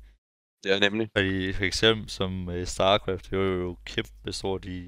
[0.63, 1.07] det er nemlig.
[1.17, 4.79] Fordi for eksempel som uh, StarCraft, det var jo kæmpe stort i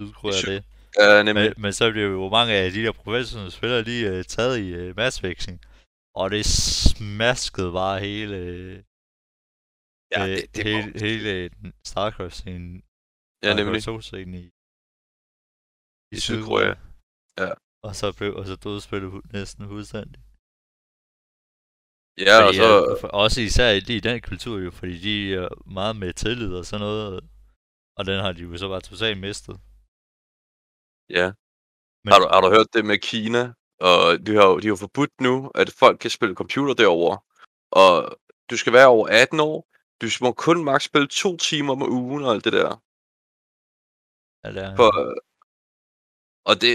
[0.00, 0.64] Sydkorea Syd- det.
[1.00, 1.44] Ja, nemlig.
[1.44, 4.68] Men, men så bliver jo mange af de der professionelle spillere lige uh, taget i
[4.80, 5.58] uh, matchfixing.
[6.20, 8.76] Og det smaskede bare hele, uh,
[10.14, 11.50] Ja, øh, det, det hele, var- hele
[11.92, 12.72] Starcraft-scenen.
[13.44, 13.82] ja, nemlig.
[13.82, 14.44] Starcraft 2-scenen i,
[16.16, 16.74] I Sydkorea.
[17.40, 17.50] Ja.
[17.86, 20.20] Og så blev og så døde spillet hu- næsten fuldstændig.
[22.26, 22.68] Ja, og så...
[22.88, 26.52] øh, for- også især i, i den kultur jo, fordi de er meget med tillid
[26.60, 27.24] og sådan noget.
[27.98, 29.56] Og den har de jo så bare totalt mistet.
[31.18, 31.26] Ja.
[32.04, 33.42] Men, Har du, har du hørt det med Kina?
[33.88, 37.16] Og de har, jo- de har forbudt nu, at folk kan spille computer derovre.
[37.80, 37.92] Og
[38.50, 39.58] du skal være over 18 år.
[40.00, 42.70] Du må kun maks spille to timer om ugen og alt det der.
[44.42, 44.90] Ja, det er, For,
[46.48, 46.72] og det,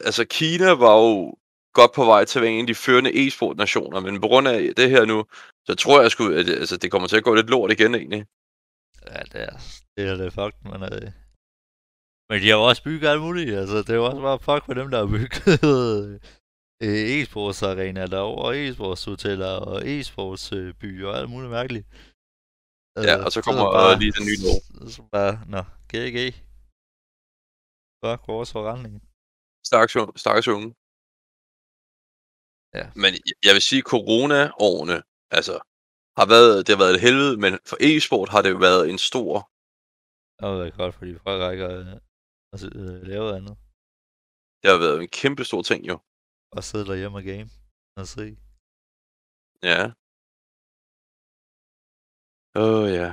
[0.00, 1.36] altså Kina var jo
[1.78, 4.74] godt på vej til at være en af de førende e-sport-nationer, men på grund af
[4.76, 5.18] det her nu,
[5.66, 7.94] så tror jeg sgu, at det, altså, det kommer til at gå lidt lort igen
[7.94, 8.26] egentlig.
[9.12, 9.54] ja, det er,
[9.96, 11.10] det er det fuck, men, øh,
[12.28, 14.64] men de har jo også bygget alt muligt, altså det er jo også bare fuck
[14.66, 15.46] for dem, der har bygget
[16.84, 21.86] øh, e-sports arena derovre, og e-sports hoteller, og e-sports øh, byer, og alt muligt mærkeligt.
[23.08, 24.88] Ja, og så kommer er lige den nye lov.
[24.94, 25.62] Så bare, nå,
[25.92, 26.18] GG.
[28.04, 29.05] Fuck vores forretning.
[29.68, 30.68] Stakkels, stakkels unge.
[32.78, 32.84] Ja.
[33.02, 33.10] Men
[33.46, 34.98] jeg- vil sige, corona-årene,
[35.38, 35.54] altså,
[36.18, 39.00] har været, det har været et helvede, men for e-sport har det jo været en
[39.10, 39.32] stor...
[40.36, 41.86] Det har været godt, fordi folk ikke øh,
[42.52, 43.54] altså, øh, lavet andet.
[44.60, 45.96] Det har været en kæmpe stor ting jo.
[46.56, 47.48] Og sidde derhjemme og game
[48.00, 48.26] og se.
[49.70, 49.80] Ja.
[52.62, 53.08] Åh oh, ja.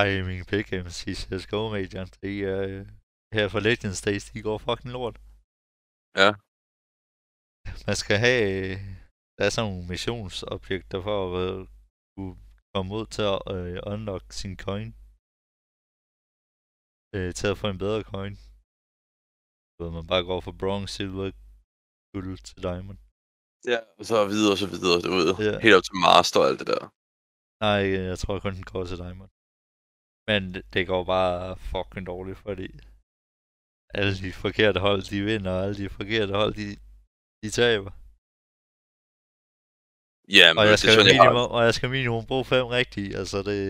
[0.00, 2.86] Ej, min pick games i CSGO Major, de er øh,
[3.36, 5.16] her for Legends Days, de går fucking lort.
[6.20, 6.30] Ja.
[7.88, 8.76] Man skal have, øh,
[9.36, 11.68] der er sådan nogle missionsobjekter for at
[12.14, 12.36] kunne
[12.74, 14.90] komme ud til at øh, unlock sin coin.
[17.14, 18.34] Øh, til at få en bedre coin.
[19.76, 21.26] Så man bare går fra bronze, silver,
[22.12, 22.98] guld til diamond.
[23.72, 25.30] Ja, og så videre og så videre, ved.
[25.46, 25.54] Ja.
[25.64, 26.82] Helt op til master og alt det der.
[27.66, 29.30] Nej, jeg tror kun den går til diamond.
[30.28, 30.42] Men
[30.74, 32.68] det går bare fucking dårligt, fordi
[33.98, 36.68] alle de forkerte hold, de vinder, og alle de forkerte hold, de,
[37.42, 37.92] de taber.
[40.38, 42.46] Ja, men Og jeg det skal, er sådan, jeg minimum, og jeg skal minimum bruge
[42.54, 43.62] fem rigtige, altså det,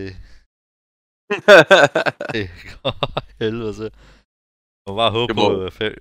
[2.35, 2.95] det går
[3.41, 3.89] helvede til.
[4.81, 5.93] Jeg må bare håbe Det på øh, fem,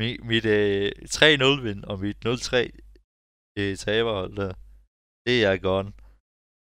[0.00, 2.56] mit, mit øh, 3-0 win og mit 0-3
[3.58, 4.52] øh, taberhold der,
[5.26, 5.90] det er gone.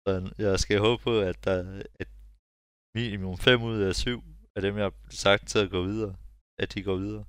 [0.02, 0.10] Så
[0.44, 1.56] jeg skal håbe på, at der
[2.00, 2.08] at
[2.98, 4.24] minimum 5 ud af 7
[4.56, 6.14] af dem, jeg har sagt til at gå videre,
[6.62, 7.24] at de går videre.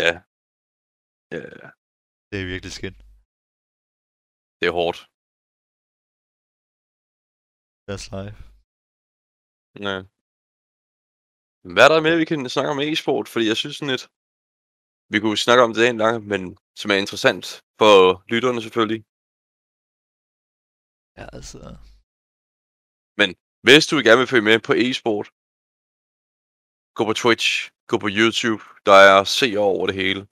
[0.00, 0.10] ja.
[1.34, 1.40] Ja,
[2.30, 2.98] Det er virkelig skidt.
[4.58, 4.98] det er hårdt.
[7.88, 8.38] That's life.
[9.86, 9.96] Ja.
[11.74, 13.26] Hvad er der mere, vi kan snakke om e-sport?
[13.32, 14.04] Fordi jeg synes sådan lidt...
[15.12, 16.42] Vi kunne snakke om det en lang, men
[16.80, 17.44] som er interessant
[17.80, 17.94] for
[18.32, 19.00] lytterne selvfølgelig.
[21.18, 21.58] Ja, altså.
[23.66, 25.26] Hvis du gerne vil følge med på e-sport,
[26.96, 27.48] gå på Twitch,
[27.90, 28.62] gå på YouTube.
[28.88, 30.22] Der er seere over det hele.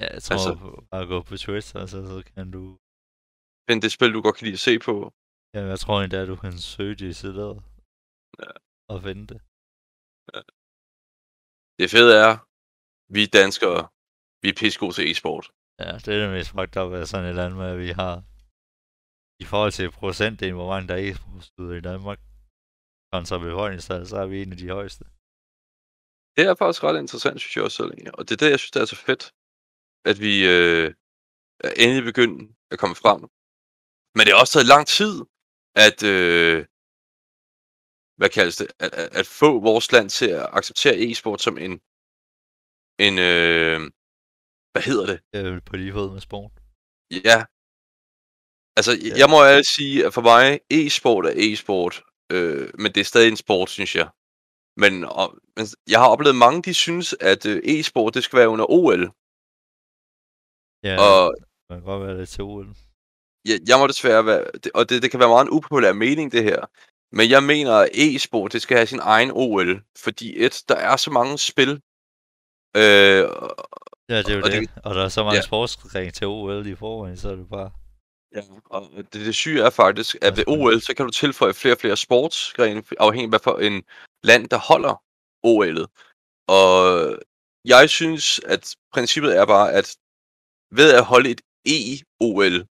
[0.00, 0.54] Ja, jeg tror Altså-
[0.92, 2.62] bare gå på Twitch, altså, så kan du...
[3.68, 4.94] Find det spil, du godt kan lide at se på.
[5.54, 7.56] Ja, jeg tror endda, at du kan søge det decideret.
[8.42, 8.52] Ja.
[8.92, 9.38] Og finde det.
[11.80, 12.32] Det fede er,
[13.16, 13.80] vi danskere,
[14.42, 15.46] vi er pissegode til e-sport.
[15.82, 18.12] Ja, det er det mest fucked up af sådan et land med, at vi har...
[19.42, 22.20] I forhold til procentdelen, hvor mange der er e-sportsudøvere i Danmark,
[23.12, 25.04] kontra befolkningstal, så er vi en af de højeste.
[26.36, 27.92] Det er faktisk ret interessant, synes jeg også selv.
[28.18, 29.24] Og det er det, jeg synes, det er så fedt,
[30.10, 30.86] at vi øh,
[31.66, 32.38] er endelig begyndt
[32.72, 33.20] at komme frem.
[34.16, 35.14] Men det har også taget lang tid,
[35.86, 36.58] at, øh,
[38.18, 41.72] hvad kaldes det, at, at, at få vores land til at acceptere e-sport som en,
[43.06, 43.78] en øh,
[44.72, 45.18] hvad hedder det?
[45.32, 46.52] Vel på lige fod med sport.
[47.28, 47.38] Ja.
[48.76, 49.14] Altså, ja.
[49.16, 52.02] Jeg må ærligt sige, at for mig, e-sport er e-sport,
[52.32, 54.08] øh, men det er stadig en sport, synes jeg.
[54.76, 58.48] Men, og, men jeg har oplevet mange, de synes, at øh, e-sport, det skal være
[58.48, 59.02] under OL.
[60.88, 62.66] Ja, Og det kan godt være lidt til OL.
[63.48, 66.32] jeg, jeg må desværre være, det, og det, det kan være meget en upopulær mening,
[66.32, 66.60] det her.
[67.16, 69.82] Men jeg mener, at e-sport, det skal have sin egen OL.
[69.98, 71.70] Fordi et, der er så mange spil.
[72.76, 73.24] Øh,
[74.08, 74.60] Ja, det er jo og det.
[74.60, 75.42] det- Og der er så mange ja.
[75.42, 77.70] sportsgrene til OL i forvejen, så er det bare...
[78.34, 81.74] Ja, og det, det syge er faktisk, at ved OL, så kan du tilføje flere
[81.74, 83.82] og flere sportsgrene, afhængig af hvad for en
[84.22, 85.02] land, der holder
[85.46, 85.86] OL'et.
[86.48, 87.18] Og
[87.64, 89.96] jeg synes, at princippet er bare, at
[90.70, 92.66] ved at holde et E-OL,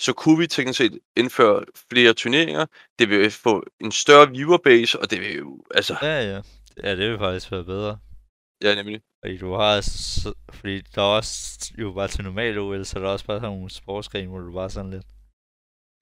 [0.00, 2.66] så kunne vi teknisk set indføre flere turneringer.
[2.98, 6.40] Det vil få en større viewerbase, og det vil jo, altså, Ja, ja.
[6.84, 7.98] Ja, det vil faktisk være bedre
[8.62, 9.02] ja nemlig.
[9.24, 9.80] Fordi du har...
[9.80, 13.40] Så, fordi der er også jo bare til normal OL, så der er også bare
[13.40, 15.06] sådan nogle sportsgrene, hvor du bare sådan lidt...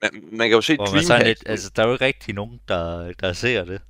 [0.03, 1.27] Man, man kan jo se Hvor man sådan Dreamhack.
[1.39, 3.81] lidt, altså, der er jo ikke rigtig nogen, der, der ser det.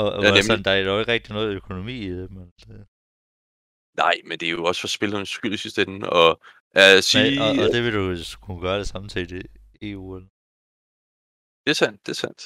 [0.00, 2.46] Og, og Ja, sådan, der er jo ikke rigtig noget økonomi i det, men...
[2.70, 2.84] øh,
[4.02, 6.10] Nej, men det er jo også for spillernes skyld i sidste ende.
[6.10, 6.40] Og
[6.74, 8.04] at sige, Men, og, og det vil du
[8.44, 9.44] kunne gøre det samtidig
[9.80, 10.20] i EU,
[11.64, 12.40] det er sandt, det er sandt.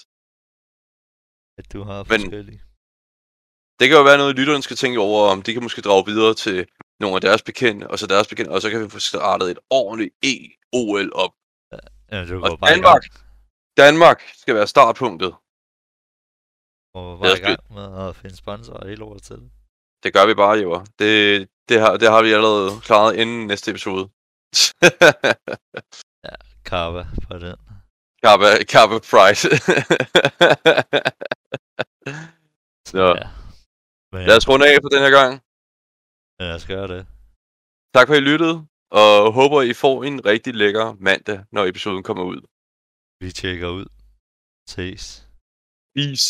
[1.58, 2.60] at du har Men- forskellige.
[3.78, 6.34] Det kan jo være noget, lytterne skal tænke over, om de kan måske drage videre
[6.34, 6.66] til
[7.00, 9.58] nogle af deres bekendte, og så deres bekendte, og så kan vi få startet et
[9.70, 11.32] ordentligt E-OL op.
[12.12, 13.02] Ja, Og går bare Danmark.
[13.76, 15.34] Danmark skal være startpunktet.
[16.94, 19.50] Og bare i gang med at finde sponsorer hele året til.
[20.02, 20.84] Det gør vi bare, jo.
[20.98, 24.08] Det, det, har, det har vi allerede klaret inden næste episode.
[26.64, 27.56] Carva på den.
[28.22, 29.48] Kappa, Kappa Price.
[32.88, 33.43] Så, Ja.
[34.14, 34.18] Ja.
[34.20, 35.32] Men Lad os runde af for den her gang.
[36.40, 37.02] lad os gøre det.
[37.94, 38.56] Tak for at I lyttede,
[38.90, 42.40] og håber I får en rigtig lækker mandag, når episoden kommer ud.
[43.20, 43.86] Vi tjekker ud.
[44.74, 45.28] Ses.
[45.96, 46.26] Peace.